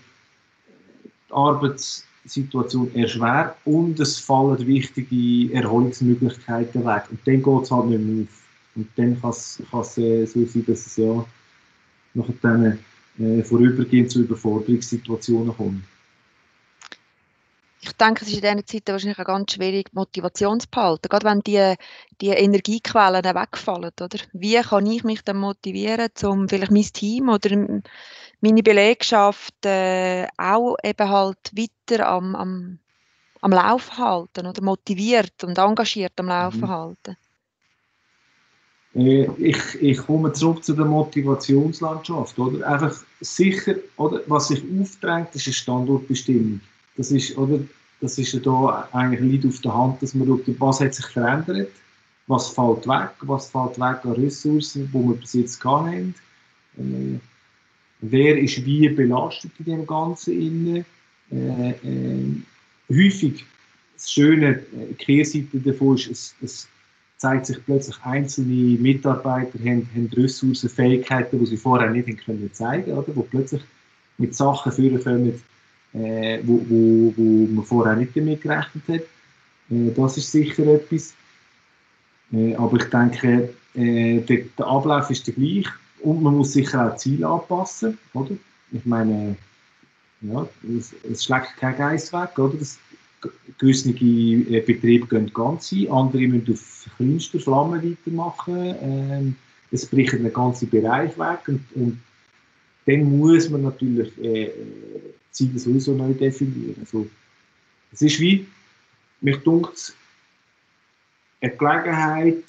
die 1.28 1.32
Arbeitssituation 1.32 2.94
erschwert 2.94 3.56
und 3.64 3.98
es 4.00 4.18
fallen 4.18 4.66
wichtige 4.66 5.52
Erholungsmöglichkeiten 5.54 6.84
weg. 6.84 7.04
Und 7.10 7.20
dann 7.26 7.42
geht 7.42 7.62
es 7.62 7.70
halt 7.70 7.86
nicht 7.86 8.00
mehr 8.00 8.24
auf. 8.24 8.42
Und 8.76 8.88
dann 8.96 9.20
kann 9.20 9.30
es 9.30 9.60
äh, 9.98 10.26
so 10.26 10.44
sein, 10.44 10.64
dass 10.66 10.86
es 10.86 10.96
ja 10.96 11.24
nach 12.14 12.26
dann 12.42 12.78
äh, 13.18 13.42
vorübergehend 13.42 14.10
zu 14.10 14.20
Überforderungssituationen 14.20 15.56
kommt. 15.56 15.84
Ich 17.80 17.92
denke, 17.92 18.24
es 18.24 18.32
ist 18.32 18.38
in 18.38 18.42
diesen 18.42 18.66
Zeiten 18.66 18.92
wahrscheinlich 18.92 19.18
auch 19.20 19.24
ganz 19.24 19.52
schwierig, 19.52 19.92
Motivation 19.92 20.58
zu 20.58 20.66
behalten. 20.68 21.08
Gerade 21.08 21.26
wenn 21.26 21.40
die, 21.40 21.74
die 22.20 22.30
Energiequellen 22.30 23.24
wegfallen. 23.24 23.92
Oder? 24.00 24.18
Wie 24.32 24.60
kann 24.60 24.86
ich 24.86 25.04
mich 25.04 25.22
dann 25.22 25.36
motivieren, 25.36 26.08
um 26.24 26.48
vielleicht 26.48 26.72
mein 26.72 26.82
Team 26.82 27.28
oder 27.28 27.80
meine 28.46 28.62
Belegschaft 28.62 29.64
äh, 29.64 30.26
auch 30.36 30.76
eben 30.84 31.08
halt 31.08 31.52
weiter 31.52 32.08
am, 32.08 32.36
am, 32.36 32.78
am 33.40 33.50
Laufen 33.50 33.98
halten 33.98 34.46
oder 34.46 34.62
motiviert 34.62 35.42
und 35.42 35.58
engagiert 35.58 36.12
am 36.16 36.28
Laufen 36.28 36.60
mhm. 36.60 36.68
halten? 36.68 37.16
Äh, 38.94 39.28
ich, 39.38 39.58
ich 39.80 39.98
komme 39.98 40.32
zurück 40.32 40.64
zu 40.64 40.74
der 40.74 40.84
Motivationslandschaft. 40.84 42.38
Oder? 42.38 42.66
Einfach 42.66 42.96
sicher, 43.20 43.74
oder? 43.96 44.20
was 44.26 44.48
sich 44.48 44.62
aufdrängt, 44.80 45.34
ist 45.34 45.46
eine 45.46 45.54
Standortbestimmung. 45.54 46.60
Das 46.96 47.10
ist, 47.10 47.36
oder? 47.36 47.58
Das 48.00 48.18
ist 48.18 48.32
ja 48.32 48.40
da 48.40 48.88
eigentlich 48.92 49.20
liegt 49.20 49.46
auf 49.46 49.60
der 49.62 49.74
Hand, 49.74 50.02
dass 50.02 50.14
man 50.14 50.28
schaut, 50.28 50.60
was 50.60 50.80
hat 50.80 50.94
sich 50.94 51.06
verändert, 51.06 51.70
was 52.26 52.50
fällt 52.50 52.86
weg, 52.86 53.10
was 53.22 53.48
fällt 53.48 53.78
weg 53.78 54.04
an 54.04 54.12
Ressourcen, 54.12 54.90
die 54.92 54.98
wir 54.98 55.14
bis 55.16 55.32
jetzt. 55.32 55.64
Äh, 55.64 57.18
wer 58.00 58.38
ist 58.38 58.64
wie 58.64 58.88
belastet 58.88 59.52
in 59.58 59.64
dem 59.64 59.86
Ganzen. 59.86 60.84
Äh, 61.32 61.70
äh, 61.70 61.74
häufig, 62.88 63.44
das 63.94 64.12
schöne 64.12 64.60
äh, 64.60 64.94
Kehrseite 64.98 65.58
davon 65.58 65.96
ist, 65.96 66.08
es, 66.08 66.34
es 66.40 66.68
zeigt 67.16 67.46
sich 67.46 67.64
plötzlich, 67.64 67.96
einzelne 68.02 68.78
Mitarbeiter 68.78 69.58
haben, 69.58 69.88
haben 69.94 70.10
Ressourcen, 70.14 70.68
Fähigkeiten, 70.68 71.38
die 71.38 71.46
sie 71.46 71.56
vorher 71.56 71.90
nicht 71.90 72.06
haben 72.06 72.16
können 72.16 72.50
zeigen 72.52 72.92
oder? 72.92 73.16
wo 73.16 73.22
plötzlich 73.22 73.62
mit 74.18 74.34
Sachen 74.34 74.72
führen 74.72 75.02
können, 75.02 75.42
äh, 75.94 76.40
wo, 76.44 76.64
wo, 76.68 77.14
wo 77.16 77.46
man 77.46 77.64
vorher 77.64 77.96
nicht 77.96 78.16
damit 78.16 78.42
gerechnet 78.42 78.84
hat. 78.88 79.02
Äh, 79.70 79.90
das 79.96 80.16
ist 80.16 80.30
sicher 80.30 80.66
etwas. 80.66 81.14
Äh, 82.32 82.54
aber 82.54 82.76
ich 82.76 82.90
denke, 82.90 83.54
äh, 83.74 84.20
der, 84.20 84.38
der 84.58 84.66
Ablauf 84.66 85.10
ist 85.10 85.26
der 85.26 85.34
gleiche. 85.34 85.70
Und 86.06 86.22
man 86.22 86.36
muss 86.36 86.52
sicher 86.52 86.86
auch 86.92 86.96
Ziele 86.96 87.26
anpassen, 87.26 87.98
oder? 88.14 88.36
Ich 88.70 88.86
meine, 88.86 89.36
ja, 90.20 90.48
es, 90.78 90.94
es 91.02 91.24
schlägt 91.24 91.56
kein 91.56 91.76
Geist 91.76 92.12
weg, 92.12 92.38
oder? 92.38 92.56
Das, 92.56 92.78
gewisse 93.58 93.90
äh, 93.90 94.60
Betriebe 94.60 95.08
gehen 95.08 95.32
ganz 95.34 95.72
ein, 95.72 95.90
andere 95.90 96.28
müssen 96.28 96.52
auf 96.52 96.86
kleinster 96.96 97.40
Flamme 97.40 97.82
weitermachen. 97.82 98.76
Ähm, 98.80 99.36
es 99.72 99.84
bricht 99.84 100.12
ein 100.14 100.32
ganzer 100.32 100.66
Bereich 100.66 101.18
weg 101.18 101.40
und, 101.48 101.64
und 101.74 102.00
dann 102.86 103.18
muss 103.18 103.50
man 103.50 103.62
natürlich 103.62 104.16
äh, 104.22 104.52
Ziele 105.32 105.58
sowieso 105.58 105.92
neu 105.92 106.12
definieren. 106.12 106.76
Also, 106.82 107.08
es 107.92 108.02
ist 108.02 108.20
wie, 108.20 108.46
mich 109.20 109.38
dunkt 109.38 109.92
eine 111.40 111.50
Gelegenheit, 111.50 112.44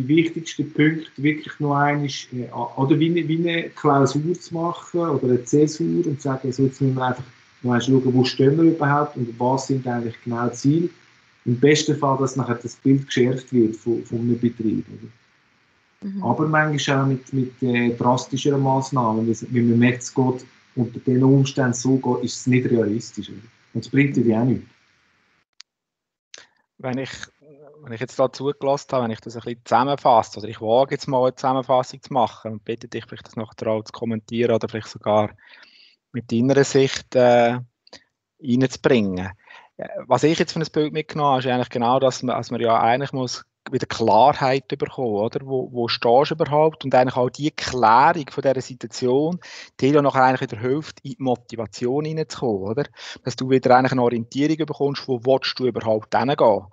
die 0.00 0.08
wichtigsten 0.08 0.72
Punkte 0.72 1.10
wirklich 1.16 1.58
noch 1.60 1.74
einmal, 1.74 2.06
äh, 2.06 2.50
oder 2.76 2.98
wie 2.98 3.10
eine, 3.10 3.28
wie 3.28 3.38
eine 3.38 3.70
Klausur 3.70 4.38
zu 4.38 4.54
machen 4.54 5.00
oder 5.00 5.24
eine 5.24 5.44
Zäsur 5.44 6.06
und 6.06 6.20
zu 6.20 6.28
sagen, 6.28 6.52
so 6.52 6.64
jetzt 6.64 6.80
müssen 6.80 6.96
wir 6.96 7.06
einfach 7.06 7.24
noch 7.62 7.72
einmal 7.72 7.80
schauen, 7.80 8.14
wo 8.14 8.24
stehen 8.24 8.56
wir 8.56 8.64
überhaupt 8.64 9.16
und 9.16 9.38
was 9.38 9.66
sind 9.66 9.86
eigentlich 9.86 10.16
genau 10.24 10.48
die 10.48 10.54
Ziele. 10.54 10.88
Im 11.44 11.58
besten 11.58 11.96
Fall, 11.96 12.18
dass 12.18 12.36
nachher 12.36 12.56
das 12.56 12.76
Bild 12.76 13.06
geschärft 13.06 13.52
wird 13.52 13.76
von, 13.76 14.04
von 14.04 14.18
einem 14.18 14.38
Betrieb. 14.38 14.84
Mhm. 16.02 16.22
Aber 16.22 16.46
manchmal 16.46 17.02
auch 17.02 17.06
mit, 17.06 17.32
mit 17.32 17.62
äh, 17.62 17.90
drastischeren 17.96 18.62
Massnahmen, 18.62 19.26
wenn 19.50 19.70
man 19.70 19.78
merkt, 19.78 20.02
es 20.02 20.14
geht 20.14 20.46
unter 20.76 20.98
diesen 21.00 21.22
Umständen 21.22 21.74
so, 21.74 21.96
geht, 21.96 22.24
ist 22.24 22.36
es 22.40 22.46
nicht 22.46 22.70
realistisch. 22.70 23.28
Oder? 23.28 23.38
Und 23.74 23.84
es 23.84 23.90
bringt 23.90 24.16
dir 24.16 24.40
auch 24.40 24.44
nichts. 24.44 24.66
Wenn 26.78 26.98
ich 26.98 27.10
wenn 27.82 27.92
ich 27.92 28.00
jetzt 28.00 28.18
da 28.18 28.32
zugelassen 28.32 28.88
habe, 28.92 29.04
wenn 29.04 29.10
ich 29.10 29.20
das 29.20 29.36
ein 29.36 29.42
bisschen 29.42 29.64
zusammenfasse, 29.64 30.38
oder 30.38 30.48
ich 30.48 30.60
wage 30.60 30.94
jetzt 30.94 31.08
mal 31.08 31.22
eine 31.22 31.34
Zusammenfassung 31.34 32.02
zu 32.02 32.12
machen 32.12 32.52
und 32.52 32.64
bitte 32.64 32.88
dich 32.88 33.04
vielleicht 33.06 33.26
das 33.26 33.36
nachher 33.36 33.68
auch 33.68 33.84
zu 33.84 33.92
kommentieren 33.92 34.54
oder 34.54 34.68
vielleicht 34.68 34.88
sogar 34.88 35.30
mit 36.12 36.30
deiner 36.32 36.64
Sicht 36.64 37.14
äh, 37.14 37.58
reinzubringen. 38.42 39.30
Äh, 39.76 39.88
was 40.06 40.24
ich 40.24 40.38
jetzt 40.38 40.52
von 40.52 40.60
das 40.60 40.70
Bild 40.70 40.92
mitgenommen 40.92 41.30
habe, 41.30 41.40
ist 41.40 41.46
eigentlich 41.46 41.70
genau, 41.70 41.98
dass 42.00 42.22
man, 42.22 42.36
dass 42.36 42.50
man 42.50 42.60
ja 42.60 42.78
eigentlich 42.80 43.12
muss 43.12 43.44
wieder 43.70 43.86
Klarheit 43.86 44.68
bekommen, 44.68 45.14
oder? 45.16 45.46
Wo, 45.46 45.70
wo 45.70 45.86
stehst 45.86 46.30
du 46.30 46.34
überhaupt? 46.34 46.84
Und 46.84 46.94
eigentlich 46.94 47.16
auch 47.16 47.30
die 47.30 47.50
Klärung 47.50 48.24
von 48.30 48.42
dieser 48.42 48.60
Situation, 48.60 49.38
die 49.80 49.92
dir 49.92 50.02
nachher 50.02 50.24
eigentlich 50.24 50.50
wieder 50.50 50.60
hilft, 50.60 51.00
in 51.00 51.12
die 51.12 51.16
Motivation 51.22 52.04
hineinzukommen, 52.04 52.62
oder? 52.62 52.84
Dass 53.22 53.36
du 53.36 53.50
wieder 53.50 53.76
eigentlich 53.76 53.92
eine 53.92 54.02
Orientierung 54.02 54.56
bekommst, 54.56 55.06
wo 55.06 55.20
willst 55.24 55.58
du 55.58 55.66
überhaupt 55.66 56.16
hingehen? 56.16 56.66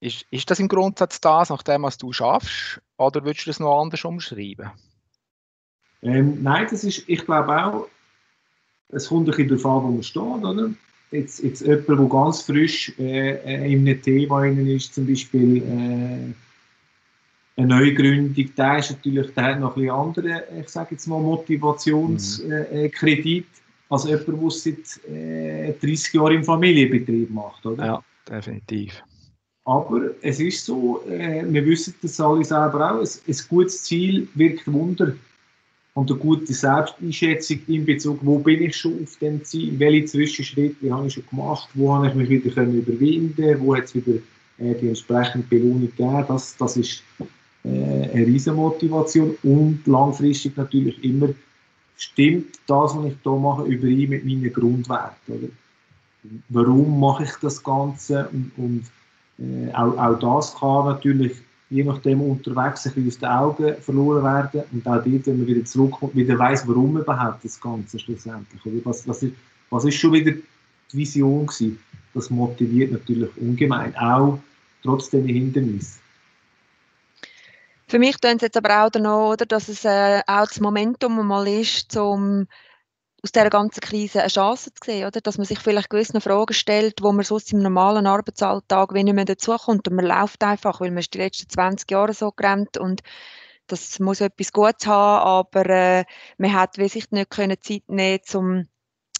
Ist, 0.00 0.26
ist 0.30 0.50
das 0.50 0.58
im 0.58 0.68
Grundsatz 0.68 1.20
das, 1.20 1.50
nach 1.50 1.62
dem, 1.62 1.82
was 1.82 1.98
du 1.98 2.12
schaffst, 2.12 2.80
oder 2.96 3.24
würdest 3.24 3.46
du 3.46 3.50
das 3.50 3.60
noch 3.60 3.80
anders 3.80 4.04
umschreiben? 4.04 4.70
Ähm, 6.02 6.42
nein, 6.42 6.66
das 6.70 6.84
ist, 6.84 7.04
ich 7.06 7.24
glaube 7.24 7.64
auch, 7.64 7.86
es 8.88 9.08
kommt 9.08 9.28
ein 9.28 9.36
bisschen 9.36 9.48
darauf 9.48 9.66
an, 9.66 9.82
wo 9.84 9.90
man 9.92 10.02
steht, 10.02 10.22
oder? 10.22 10.70
Jetzt, 11.10 11.42
jetzt 11.42 11.60
jemand, 11.60 11.88
der 11.88 12.08
ganz 12.08 12.40
frisch 12.42 12.92
äh, 12.98 13.36
äh 13.44 13.72
in 13.72 13.86
einem 13.86 14.00
Thema 14.00 14.46
ist, 14.46 14.94
zum 14.94 15.06
Beispiel 15.06 15.58
äh, 15.58 16.32
eine 17.56 17.66
Neugründung, 17.66 18.54
der 18.56 18.78
ist 18.78 18.92
natürlich, 18.92 19.34
der 19.34 19.44
hat 19.44 19.60
noch 19.60 19.76
ein 19.76 19.82
bisschen 19.82 19.96
andere, 19.96 20.44
ich 20.60 20.68
sage 20.68 20.92
jetzt 20.92 21.06
mal, 21.06 21.20
Motivationskredit, 21.20 23.24
mhm. 23.26 23.42
äh, 23.42 23.44
als 23.90 24.04
jemand, 24.04 24.28
der 24.28 24.50
seit 24.50 25.00
äh, 25.10 25.72
30 25.72 26.14
Jahren 26.14 26.36
im 26.36 26.44
Familienbetrieb 26.44 27.28
macht, 27.30 27.66
oder? 27.66 27.84
Ja, 27.84 28.02
definitiv. 28.28 29.02
Aber 29.64 30.10
es 30.22 30.40
ist 30.40 30.64
so, 30.64 31.02
äh, 31.08 31.44
wir 31.46 31.64
wissen 31.66 31.94
das 32.02 32.20
alle 32.20 32.44
selber 32.44 32.92
auch, 32.92 33.00
ein, 33.00 33.08
ein 33.28 33.36
gutes 33.48 33.82
Ziel 33.84 34.28
wirkt 34.34 34.70
Wunder. 34.72 35.14
Und 35.94 36.10
eine 36.10 36.20
gute 36.20 36.52
Selbsteinschätzung 36.52 37.58
in 37.66 37.84
Bezug, 37.84 38.20
wo 38.22 38.38
bin 38.38 38.62
ich 38.62 38.76
schon 38.76 39.02
auf 39.02 39.16
dem 39.18 39.44
Ziel, 39.44 39.78
welche 39.78 40.06
Zwischenschritte 40.06 40.90
habe 40.90 41.08
ich 41.08 41.14
schon 41.14 41.26
gemacht, 41.28 41.68
wo 41.74 41.92
habe 41.92 42.08
ich 42.08 42.14
mich 42.14 42.28
wieder 42.28 42.50
können 42.54 42.78
überwinden 42.78 43.60
wo 43.60 43.74
hat 43.74 43.84
es 43.84 43.94
wieder 43.94 44.18
äh, 44.58 44.74
die 44.74 44.88
entsprechende 44.88 45.46
Belohnung 45.48 45.90
gegeben, 45.96 46.24
das, 46.28 46.56
das 46.56 46.76
ist 46.76 47.02
äh, 47.64 47.68
eine 47.68 48.26
riesige 48.26 48.54
Motivation 48.54 49.36
und 49.42 49.80
langfristig 49.86 50.56
natürlich 50.56 51.02
immer 51.02 51.30
stimmt 51.96 52.58
das, 52.66 52.96
was 52.96 53.06
ich 53.06 53.16
hier 53.22 53.32
mache, 53.32 53.64
überein 53.64 54.08
mit 54.08 54.24
meinen 54.24 54.52
Grundwerten. 54.52 55.34
Oder? 55.34 55.48
Warum 56.48 57.00
mache 57.00 57.24
ich 57.24 57.32
das 57.42 57.62
Ganze 57.62 58.28
und, 58.32 58.52
und 58.56 58.84
äh, 59.40 59.72
auch, 59.72 59.96
auch 59.96 60.18
das 60.18 60.54
kann 60.54 60.86
natürlich 60.86 61.32
je 61.70 61.84
nachdem 61.84 62.20
unterwegs 62.20 62.84
ein 62.86 62.92
bisschen 62.92 63.08
aus 63.08 63.18
den 63.18 63.28
Augen 63.28 63.82
verloren 63.82 64.24
werden 64.24 64.62
und 64.72 64.86
auch 64.86 65.02
dort, 65.04 65.26
wenn 65.26 65.38
man 65.38 65.46
wieder 65.46 65.64
zurückkommt, 65.64 66.14
wieder 66.16 66.38
weiß, 66.38 66.66
warum 66.66 66.98
überhaupt 66.98 67.44
das 67.44 67.60
Ganze 67.60 67.98
schlussendlich. 67.98 68.66
Oder 68.66 68.84
was, 68.84 69.06
was, 69.06 69.22
ist, 69.22 69.34
was 69.70 69.84
ist 69.84 69.94
schon 69.94 70.12
wieder 70.12 70.32
die 70.32 70.96
Vision 70.96 71.46
gewesen? 71.46 71.78
Das 72.12 72.28
motiviert 72.28 72.90
natürlich 72.90 73.30
ungemein, 73.36 73.96
auch 73.96 74.40
trotz 74.82 75.10
den 75.10 75.26
Hindernissen. 75.26 76.00
Für 77.86 78.00
mich 78.00 78.16
tun 78.16 78.32
es 78.36 78.42
jetzt 78.42 78.56
aber 78.56 78.84
auch 78.84 79.00
noch, 79.00 79.32
oder, 79.32 79.46
dass 79.46 79.68
es 79.68 79.84
äh, 79.84 80.20
auch 80.26 80.46
das 80.46 80.60
Momentum 80.60 81.24
mal 81.26 81.46
ist, 81.46 81.96
um 81.96 82.46
aus 83.22 83.32
dieser 83.32 83.50
ganzen 83.50 83.80
Krise 83.80 84.20
eine 84.20 84.28
Chance 84.28 84.72
zu 84.72 84.84
sehen, 84.84 85.06
oder? 85.06 85.20
dass 85.20 85.36
man 85.36 85.46
sich 85.46 85.58
vielleicht 85.58 85.90
gewisse 85.90 86.20
Fragen 86.20 86.54
stellt, 86.54 87.02
wo 87.02 87.12
man 87.12 87.24
sonst 87.24 87.52
im 87.52 87.60
normalen 87.60 88.06
Arbeitsalltag 88.06 88.94
wenn 88.94 89.04
nicht 89.04 89.14
mehr 89.14 89.24
dazukommt 89.24 89.88
und 89.88 89.94
man 89.94 90.06
läuft 90.06 90.42
einfach, 90.42 90.80
weil 90.80 90.90
man 90.90 90.98
ist 90.98 91.14
die 91.14 91.18
letzten 91.18 91.48
20 91.48 91.90
Jahre 91.90 92.14
so 92.14 92.32
gerannt 92.32 92.78
und 92.78 93.02
das 93.66 94.00
muss 94.00 94.20
etwas 94.20 94.52
Gutes 94.52 94.86
haben, 94.86 95.24
aber 95.24 95.66
äh, 95.66 96.04
man 96.38 96.54
hat 96.54 96.74
sich 96.74 97.10
nicht 97.10 97.30
können 97.30 97.56
Zeit 97.60 97.84
nehmen 97.88 98.20
um 98.34 98.66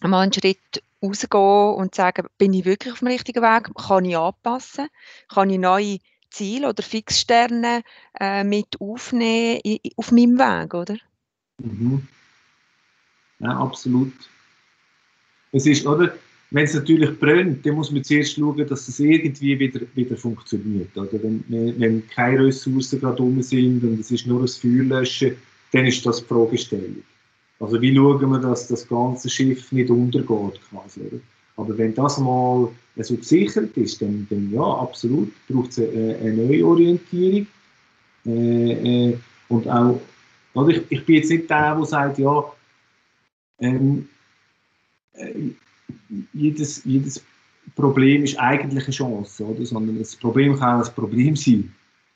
mal 0.09 0.21
einen 0.21 0.33
Schritt 0.33 0.83
rauszugehen 1.03 1.75
und 1.75 1.95
zu 1.95 2.01
sagen, 2.01 2.27
bin 2.37 2.53
ich 2.53 2.65
wirklich 2.65 2.93
auf 2.93 2.99
dem 2.99 3.07
richtigen 3.07 3.41
Weg, 3.41 3.69
kann 3.75 4.05
ich 4.05 4.17
anpassen, 4.17 4.87
kann 5.29 5.49
ich 5.49 5.59
neue 5.59 5.99
Ziele 6.29 6.69
oder 6.69 6.83
Fixsterne 6.83 7.83
äh, 8.19 8.43
mit 8.43 8.79
aufnehmen 8.79 9.61
auf 9.97 10.11
meinem 10.11 10.37
Weg, 10.39 10.73
oder? 10.73 10.97
Mhm. 11.57 12.07
Ja, 13.41 13.57
absolut. 13.57 14.13
Es 15.51 15.65
ist, 15.65 15.85
oder? 15.85 16.13
Wenn 16.53 16.65
es 16.65 16.73
natürlich 16.73 17.17
brennt, 17.17 17.65
dann 17.65 17.75
muss 17.75 17.91
man 17.91 18.03
zuerst 18.03 18.35
schauen, 18.35 18.67
dass 18.67 18.87
es 18.87 18.99
irgendwie 18.99 19.57
wieder, 19.57 19.79
wieder 19.95 20.17
funktioniert. 20.17 20.95
Oder? 20.97 21.13
Wenn, 21.13 21.43
wenn 21.47 22.07
keine 22.09 22.45
Ressourcen 22.45 22.99
gerade 22.99 23.23
um 23.23 23.41
sind 23.41 23.81
und 23.83 24.01
es 24.01 24.11
ist 24.11 24.27
nur 24.27 24.41
ein 24.41 24.47
Feuerlöschen, 24.49 25.37
dann 25.71 25.85
ist 25.85 26.05
das 26.05 26.19
die 26.19 26.25
Fragestellung. 26.25 27.03
Also 27.61 27.81
wie 27.81 27.95
schauen 27.95 28.31
wir, 28.31 28.39
dass 28.39 28.67
das 28.67 28.85
ganze 28.85 29.29
Schiff 29.29 29.71
nicht 29.71 29.89
untergeht 29.89 30.59
quasi, 30.69 30.99
oder? 31.01 31.19
Aber 31.55 31.77
wenn 31.77 31.93
das 31.93 32.17
mal 32.17 32.69
so 32.97 33.15
gesichert 33.15 33.75
ist, 33.77 34.01
dann, 34.01 34.27
dann 34.29 34.51
ja, 34.51 34.61
absolut, 34.61 35.31
braucht 35.47 35.71
es 35.71 35.79
eine, 35.79 36.17
eine 36.17 36.33
Neuorientierung. 36.33 37.47
Äh, 38.25 39.09
äh, 39.09 39.17
und 39.47 39.67
auch, 39.69 40.01
oder 40.53 40.69
ich, 40.69 40.81
ich 40.89 41.05
bin 41.05 41.15
jetzt 41.15 41.29
nicht 41.29 41.49
der, 41.49 41.75
der 41.75 41.85
sagt, 41.85 42.19
ja, 42.19 42.43
ähm, 43.61 44.09
äh, 45.13 45.51
jedes, 46.33 46.83
jedes 46.83 47.23
Problem 47.75 48.23
ist 48.23 48.39
eigentlich 48.39 48.85
eine 48.85 48.93
Chance, 48.93 49.45
oder? 49.45 49.63
sondern 49.65 49.99
das 49.99 50.15
Problem 50.15 50.57
kann 50.57 50.81
auch 50.81 50.87
ein 50.87 50.95
Problem 50.95 51.35
sein. 51.35 51.71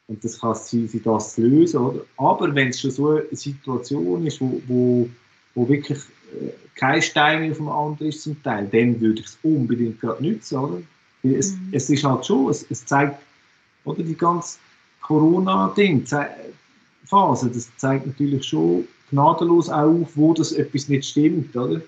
Und 0.08 0.24
das 0.24 0.40
kann 0.40 0.56
sein, 0.56 0.90
das 1.04 1.36
zu 1.36 1.42
lösen. 1.42 1.80
Oder? 1.80 2.06
Aber 2.18 2.54
wenn 2.54 2.70
es 2.70 2.82
schon 2.82 2.92
so 2.92 3.10
eine 3.12 3.24
Situation 3.32 4.24
ist, 4.26 4.40
wo, 4.40 4.62
wo, 4.68 5.10
wo 5.56 5.68
wirklich 5.68 5.98
äh, 5.98 6.52
kein 6.76 7.02
Stein 7.02 7.50
auf 7.52 7.58
dem 7.58 7.70
anderen 7.70 8.10
ist 8.10 8.22
zum 8.22 8.42
Teil, 8.44 8.68
dann 8.72 9.02
würde 9.02 9.22
ich 9.22 9.28
es 9.28 9.40
unbedingt 9.42 10.00
gerade 10.02 10.24
nutzen. 10.24 10.58
Oder? 10.58 10.82
Es, 11.24 11.54
mhm. 11.54 11.70
es 11.72 11.90
ist 11.90 12.04
halt 12.04 12.24
schon, 12.26 12.50
es, 12.50 12.66
es 12.70 12.86
zeigt, 12.86 13.20
oder 13.84 14.04
die 14.04 14.16
ganze 14.16 14.60
Corona-Ding-Phase, 15.02 17.50
das 17.50 17.76
zeigt 17.78 18.06
natürlich 18.06 18.46
schon, 18.46 18.88
gnadenlos 19.12 19.70
auf, 19.70 20.10
wo 20.16 20.34
das 20.34 20.52
etwas 20.52 20.90
nicht 20.90 21.06
stimmt, 21.06 21.56
oder? 21.56 21.82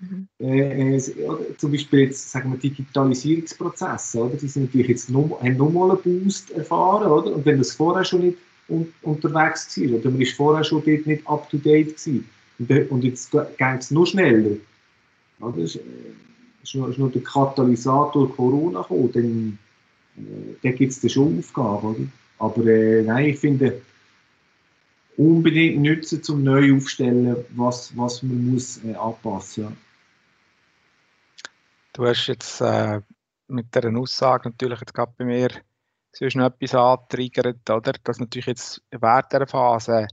Mhm. 0.00 0.28
Äh, 0.40 0.96
äh 0.96 1.56
zum 1.56 1.72
Beispiel 1.72 2.00
jetzt, 2.00 2.30
sagen 2.30 2.52
wir, 2.52 2.58
Digitalisierungsprozesse, 2.58 4.24
oder? 4.24 4.36
Die 4.36 4.48
sind 4.48 4.64
natürlich 4.64 4.88
jetzt 4.88 5.10
noch, 5.10 5.40
haben 5.40 5.56
nochmal 5.56 5.92
einen 5.92 6.22
Boost 6.22 6.50
erfahren, 6.52 7.10
oder? 7.10 7.34
Und 7.34 7.46
wenn 7.46 7.58
das 7.58 7.72
vorher 7.72 8.04
schon 8.04 8.22
nicht 8.22 8.38
un 8.68 8.92
unterwegs 9.02 9.78
war, 9.78 9.98
oder 9.98 10.10
man 10.10 10.20
ist 10.20 10.36
vorher 10.36 10.64
schon 10.64 10.82
dort 10.84 11.06
nicht 11.06 11.26
up 11.26 11.48
to 11.50 11.58
date 11.58 11.96
gewesen, 11.96 12.28
und, 12.58 12.90
und 12.90 13.04
jetzt 13.04 13.30
geht 13.30 13.80
es 13.80 13.90
noch 13.90 14.06
schneller, 14.06 14.56
oder? 15.40 15.58
Ist, 15.58 15.76
äh, 15.76 15.80
ist, 16.62 16.74
noch, 16.74 16.88
ist 16.88 16.98
noch 16.98 17.12
der 17.12 17.22
Katalysator 17.22 18.34
Corona 18.34 18.82
gekommen, 18.82 19.10
dann, 19.12 19.58
äh, 20.16 20.54
dann 20.62 20.74
gibt 20.76 20.92
es 20.92 21.00
da 21.00 21.08
schon 21.08 21.38
Aufgaben, 21.38 21.88
oder? 21.88 22.06
Aber 22.38 22.66
äh, 22.66 23.02
nein, 23.02 23.26
ich 23.26 23.38
finde, 23.38 23.80
unbedingt 25.16 25.82
nutzen, 25.82 26.22
um 26.28 26.42
neu 26.42 26.74
aufzustellen, 26.74 27.36
was, 27.50 27.96
was 27.96 28.22
man 28.22 28.50
muss 28.50 28.82
äh, 28.84 28.94
anpassen 28.94 29.64
muss. 29.64 29.72
Du 31.92 32.04
hast 32.04 32.26
jetzt 32.26 32.60
äh, 32.60 33.00
mit 33.48 33.74
dieser 33.74 33.96
Aussage 33.96 34.48
natürlich 34.48 34.80
jetzt 34.80 34.94
gerade 34.94 35.12
bei 35.16 35.24
mir 35.24 35.48
noch 36.34 36.46
etwas 36.46 36.74
angetriggert, 36.74 37.70
oder? 37.70 37.92
Dass 38.04 38.18
natürlich 38.18 38.46
jetzt 38.46 38.82
während 38.90 39.32
dieser 39.32 39.46
Phase, 39.46 40.08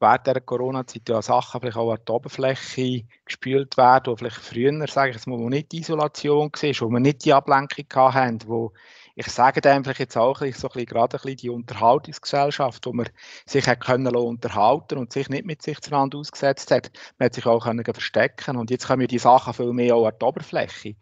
während 0.00 0.26
dieser 0.26 0.40
Corona-Zeit 0.40 1.08
ja 1.08 1.22
Sachen 1.22 1.60
vielleicht 1.60 1.76
auch 1.76 1.92
an 1.92 2.00
die 2.06 2.12
Oberfläche 2.12 3.04
gespült 3.24 3.76
werden, 3.76 4.12
die 4.12 4.18
vielleicht 4.18 4.36
früher, 4.36 4.86
sage 4.88 5.10
ich 5.10 5.16
jetzt 5.16 5.26
mal, 5.26 5.38
wo 5.38 5.48
nicht 5.48 5.70
die 5.72 5.80
Isolation 5.80 6.50
war, 6.50 6.80
wo 6.80 6.90
wir 6.90 7.00
nicht 7.00 7.24
die 7.24 7.32
Ablenkung 7.32 7.86
hatten, 8.14 8.38
wo 8.46 8.72
ich 9.20 9.26
sage 9.26 9.60
dem 9.60 9.84
vielleicht 9.84 10.00
jetzt 10.00 10.16
auch 10.16 10.38
so 10.38 10.44
ein 10.44 10.50
bisschen, 10.50 10.86
gerade 10.86 11.18
ein 11.18 11.20
bisschen 11.20 11.36
die 11.36 11.50
Unterhaltungsgesellschaft, 11.50 12.86
wo 12.86 12.94
man 12.94 13.06
sich 13.44 13.68
hat 13.68 13.80
können 13.80 14.16
unterhalten 14.16 14.96
und 14.96 15.12
sich 15.12 15.28
nicht 15.28 15.44
mit 15.44 15.60
sich 15.60 15.78
zueinander 15.80 16.16
ausgesetzt 16.16 16.70
hat. 16.70 16.90
Man 17.18 17.26
hat 17.26 17.34
sich 17.34 17.44
auch 17.44 17.62
können 17.62 17.84
verstecken 17.84 18.56
und 18.56 18.70
jetzt 18.70 18.86
kommen 18.86 19.06
die 19.06 19.18
Sachen 19.18 19.52
viel 19.52 19.74
mehr 19.74 19.94
auch 19.94 20.06
an 20.06 20.14
die 20.18 20.24
Oberfläche. 20.24 20.94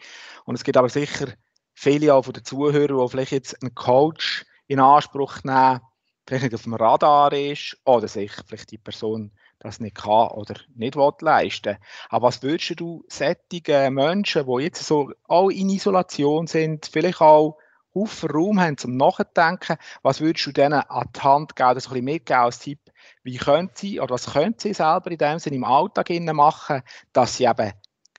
Und 0.44 0.56
es 0.56 0.64
gibt 0.64 0.76
aber 0.76 0.88
sicher 0.88 1.28
viele 1.74 2.12
auch 2.12 2.24
von 2.24 2.32
den 2.34 2.44
Zuhörern, 2.44 2.98
die 2.98 3.08
vielleicht 3.08 3.30
jetzt 3.30 3.62
einen 3.62 3.76
Coach 3.76 4.44
in 4.66 4.80
Anspruch 4.80 5.44
nehmen, 5.44 5.80
vielleicht 6.26 6.42
nicht 6.42 6.54
auf 6.56 6.62
dem 6.62 6.74
Radar 6.74 7.32
ist 7.32 7.76
oder 7.84 8.08
sich 8.08 8.32
vielleicht 8.48 8.72
die 8.72 8.78
Person 8.78 9.30
das 9.60 9.78
nicht 9.78 9.96
kann 9.96 10.28
oder 10.32 10.54
nicht 10.74 10.96
leisten 11.20 11.76
Aber 12.08 12.26
was 12.26 12.42
würdest 12.42 12.80
du 12.80 13.04
sättigen 13.06 13.94
Menschen, 13.94 14.44
die 14.44 14.62
jetzt 14.64 14.84
so 14.84 15.12
auch 15.28 15.50
in 15.50 15.70
Isolation 15.70 16.48
sind, 16.48 16.86
vielleicht 16.86 17.20
auch 17.20 17.58
Haufen 17.98 18.30
Raum 18.30 18.60
haben 18.60 18.76
zum 18.76 18.96
Nachdenken, 18.96 19.76
was 20.02 20.20
würdest 20.20 20.46
du 20.46 20.52
denen 20.52 20.80
an 20.80 21.08
die 21.14 21.20
Hand 21.20 21.56
geben, 21.56 21.74
das 21.74 21.86
ein 21.86 21.90
bisschen 21.90 22.04
mitgeben 22.04 22.42
als 22.42 22.58
Tipp, 22.58 22.80
wie 23.22 23.36
können 23.36 23.70
sie 23.74 24.00
oder 24.00 24.14
was 24.14 24.32
können 24.32 24.54
sie 24.58 24.74
selber 24.74 25.10
in 25.10 25.18
dem 25.18 25.38
Sinne 25.38 25.56
im 25.56 25.64
Alltag 25.64 26.10
machen, 26.32 26.82
dass 27.12 27.36
sie 27.36 27.44
eben 27.44 27.72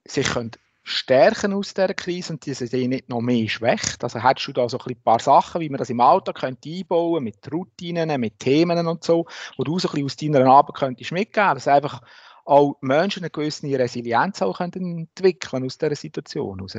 sich 0.05 0.27
können 0.27 0.51
stärken 0.83 1.53
aus 1.53 1.73
dieser 1.73 1.93
Krise 1.93 2.33
und 2.33 2.45
diese 2.45 2.65
Idee 2.65 2.87
nicht 2.87 3.09
noch 3.09 3.21
mehr 3.21 3.47
schwächt. 3.47 4.03
Also 4.03 4.23
hättest 4.23 4.47
du 4.47 4.53
da 4.53 4.67
so 4.67 4.79
ein 4.79 5.01
paar 5.03 5.19
Sachen, 5.19 5.61
wie 5.61 5.69
man 5.69 5.77
das 5.77 5.89
im 5.89 5.99
Alltag 5.99 6.37
könnte 6.37 6.69
einbauen 6.69 7.23
mit 7.23 7.51
Routinen, 7.51 8.19
mit 8.19 8.39
Themen 8.39 8.87
und 8.87 9.03
so, 9.03 9.27
wo 9.57 9.63
du 9.63 9.77
so 9.77 9.89
ein 9.91 10.03
aus 10.03 10.15
deiner 10.15 10.45
Arbeit 10.47 10.75
könntest 10.75 11.11
mitgeben, 11.11 11.53
dass 11.53 11.67
einfach 11.67 12.01
auch 12.45 12.77
Menschen 12.81 13.23
eine 13.23 13.29
gewisse 13.29 13.67
Resilienz 13.67 14.41
auch 14.41 14.59
entwickeln 14.59 15.63
aus 15.63 15.77
dieser 15.77 15.95
Situation 15.95 16.57
heraus. 16.57 16.77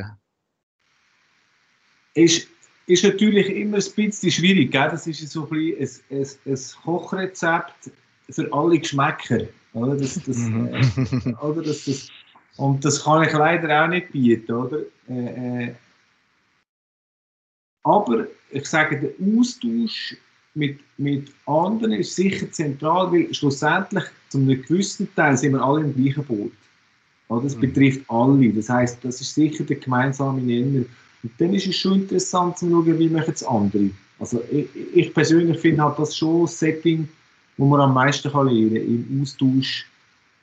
Ist, 2.15 2.49
ist 2.91 3.05
natürlich 3.05 3.49
immer 3.51 3.79
ein 3.79 3.93
bisschen 3.95 4.31
schwierig. 4.31 4.73
Gell? 4.73 4.89
Das 4.91 5.07
ist 5.07 5.29
so 5.31 5.49
ein, 5.51 5.75
ein, 5.79 5.89
ein, 6.11 6.27
ein 6.47 6.59
Kochrezept 6.85 7.91
für 8.31 8.53
alle 8.53 8.79
Geschmäcker. 8.79 9.47
Oder? 9.73 9.97
Das, 9.97 10.15
das, 10.15 10.37
mhm. 10.37 10.69
äh, 10.69 11.35
oder? 11.43 11.63
Das, 11.63 11.85
das, 11.85 12.09
und 12.57 12.85
das 12.85 13.05
kann 13.05 13.23
ich 13.23 13.33
leider 13.33 13.85
auch 13.85 13.89
nicht 13.89 14.13
bieten. 14.13 14.53
Oder? 14.53 14.81
Äh, 15.09 15.65
äh, 15.65 15.75
aber 17.85 18.27
ich 18.51 18.67
sage, 18.67 19.01
der 19.01 19.39
Austausch 19.39 20.17
mit, 20.55 20.81
mit 20.99 21.33
anderen 21.47 21.93
ist 21.93 22.15
sicher 22.17 22.51
zentral, 22.51 23.13
weil 23.13 23.33
schlussendlich 23.33 24.05
zu 24.29 24.39
einem 24.39 24.61
gewissen 24.63 25.09
Teil 25.15 25.37
sind 25.37 25.53
wir 25.53 25.63
alle 25.63 25.83
im 25.83 25.95
gleichen 25.95 26.25
Boot. 26.25 26.53
Oder? 27.29 27.45
Das 27.45 27.57
mhm. 27.57 27.61
betrifft 27.61 28.03
alle. 28.09 28.53
Das 28.53 28.69
heißt, 28.69 29.05
das 29.05 29.21
ist 29.21 29.35
sicher 29.35 29.65
der 29.65 29.77
gemeinsame 29.77 30.41
Nenner. 30.41 30.85
Und 31.23 31.33
dann 31.39 31.55
ist 31.55 31.67
es 31.67 31.77
schon 31.77 32.01
interessant 32.01 32.59
zu 32.59 32.71
schauen, 32.71 32.99
wie 32.99 33.09
machen 33.09 33.35
es 33.35 33.45
andere. 33.45 33.91
Also 34.19 34.43
ich, 34.51 34.67
ich 34.95 35.15
persönlich 35.15 35.59
finde 35.59 35.83
halt 35.83 35.99
das 35.99 36.17
schon 36.17 36.43
ein 36.43 36.47
Setting, 36.47 37.09
wo 37.57 37.67
man 37.67 37.81
am 37.81 37.95
meisten 37.95 38.31
kann 38.31 38.49
lernen 38.49 38.75
kann, 38.75 39.09
im 39.11 39.23
Austausch 39.23 39.87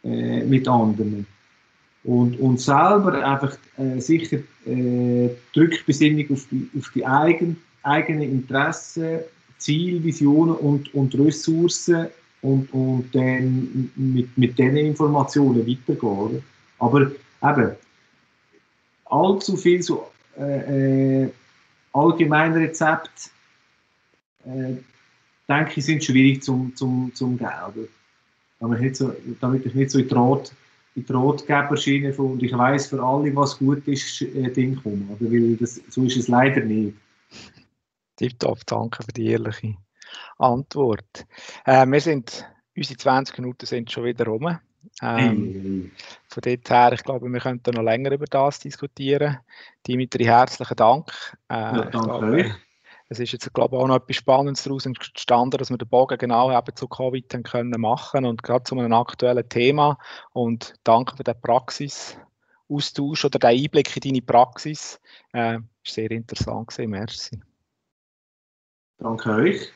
äh, 0.03 0.43
mit 0.43 0.67
anderen. 0.67 1.25
Und, 2.03 2.39
und 2.39 2.61
selber 2.61 3.13
einfach 3.25 3.57
äh, 3.77 3.99
sicher 3.99 4.37
äh, 4.65 5.29
die 5.55 5.59
Rückbesinnung 5.59 6.25
auf 6.31 6.47
die, 6.51 6.69
auf 6.77 6.89
die 6.93 7.05
eigen, 7.05 7.57
eigenen 7.83 8.23
Interessen, 8.23 9.19
Ziele, 9.57 10.03
Visionen 10.03 10.55
und, 10.55 10.93
und 10.93 11.17
Ressourcen 11.17 12.07
und, 12.41 12.71
und 12.73 13.09
dann 13.13 13.91
mit, 13.95 14.37
mit 14.37 14.57
diesen 14.57 14.77
Informationen 14.77 15.67
weitergehen. 15.67 16.43
Aber 16.79 17.11
eben, 17.43 17.71
allzu 19.05 19.57
viel 19.57 19.81
so 19.81 20.07
äh, 20.37 21.23
äh 21.23 21.31
allgemeine 21.93 22.57
Rezepte 22.57 23.29
äh, 24.45 24.75
denke 25.47 25.71
ich, 25.75 25.85
sind 25.85 26.03
schwierig 26.03 26.43
zum, 26.43 26.75
zum, 26.75 27.11
zum 27.13 27.37
Gelden. 27.37 27.87
Damit, 28.59 28.95
so, 28.95 29.15
damit 29.39 29.65
ich 29.65 29.73
nicht 29.75 29.91
so 29.91 29.99
in 29.99 30.07
die 30.95 31.13
Rotgeberschiene 31.13 32.11
von 32.11 32.33
und 32.33 32.43
ich 32.43 32.57
weiß 32.57 32.87
für 32.87 33.01
alle, 33.03 33.35
was 33.35 33.57
gut 33.59 33.87
ist, 33.87 34.21
äh, 34.21 34.51
Ding 34.51 34.81
komme. 34.81 35.05
Oder? 35.09 35.31
Weil 35.31 35.55
das, 35.57 35.79
so 35.89 36.03
ist 36.03 36.17
es 36.17 36.27
leider 36.27 36.61
nicht. 36.61 36.95
Tipptopp, 38.15 38.65
danke 38.65 39.03
für 39.03 39.11
die 39.11 39.27
ehrliche 39.27 39.75
Antwort. 40.39 41.27
Äh, 41.65 41.85
wir 41.85 42.01
sind, 42.01 42.47
unsere 42.75 42.97
20 42.97 43.37
Minuten 43.37 43.65
sind 43.67 43.91
schon 43.91 44.05
wieder 44.05 44.25
rum. 44.25 44.57
Ähm, 45.01 45.91
von 46.27 46.41
dort 46.41 46.69
her, 46.69 46.91
ich 46.93 47.03
glaube, 47.03 47.27
wir 47.29 47.39
könnten 47.39 47.75
noch 47.75 47.83
länger 47.83 48.11
über 48.11 48.25
das 48.25 48.59
diskutieren. 48.59 49.37
Dimitri, 49.85 50.25
herzlichen 50.25 50.75
Dank. 50.75 51.11
Äh, 51.49 51.55
ja, 51.55 51.85
danke 51.85 52.25
euch 52.25 52.53
es 53.09 53.19
ist 53.19 53.31
jetzt, 53.31 53.53
glaube 53.53 53.75
ich, 53.75 53.81
auch 53.81 53.87
noch 53.87 53.95
etwas 53.95 54.17
Spannendes 54.17 54.63
daraus 54.63 54.85
entstanden, 54.85 55.57
dass 55.57 55.69
wir 55.69 55.77
den 55.77 55.87
Bogen 55.87 56.17
genau 56.17 56.55
eben 56.55 56.75
zu 56.75 56.87
Covid 56.87 57.33
dann 57.33 57.43
können 57.43 57.79
machen 57.79 58.25
und 58.25 58.43
gerade 58.43 58.63
zu 58.63 58.77
einem 58.77 58.93
aktuellen 58.93 59.47
Thema. 59.47 59.97
Und 60.33 60.73
danke 60.83 61.15
für 61.15 61.23
den 61.23 61.39
Praxisaustausch 61.41 63.25
oder 63.25 63.39
den 63.39 63.49
Einblick 63.49 63.95
in 63.95 64.01
deine 64.01 64.21
Praxis. 64.21 64.99
Äh, 65.33 65.59
ist 65.83 65.93
sehr 65.93 66.11
interessant 66.11 66.67
gewesen. 66.67 66.89
Merci. 66.89 67.39
Danke 68.97 69.29
euch. 69.31 69.71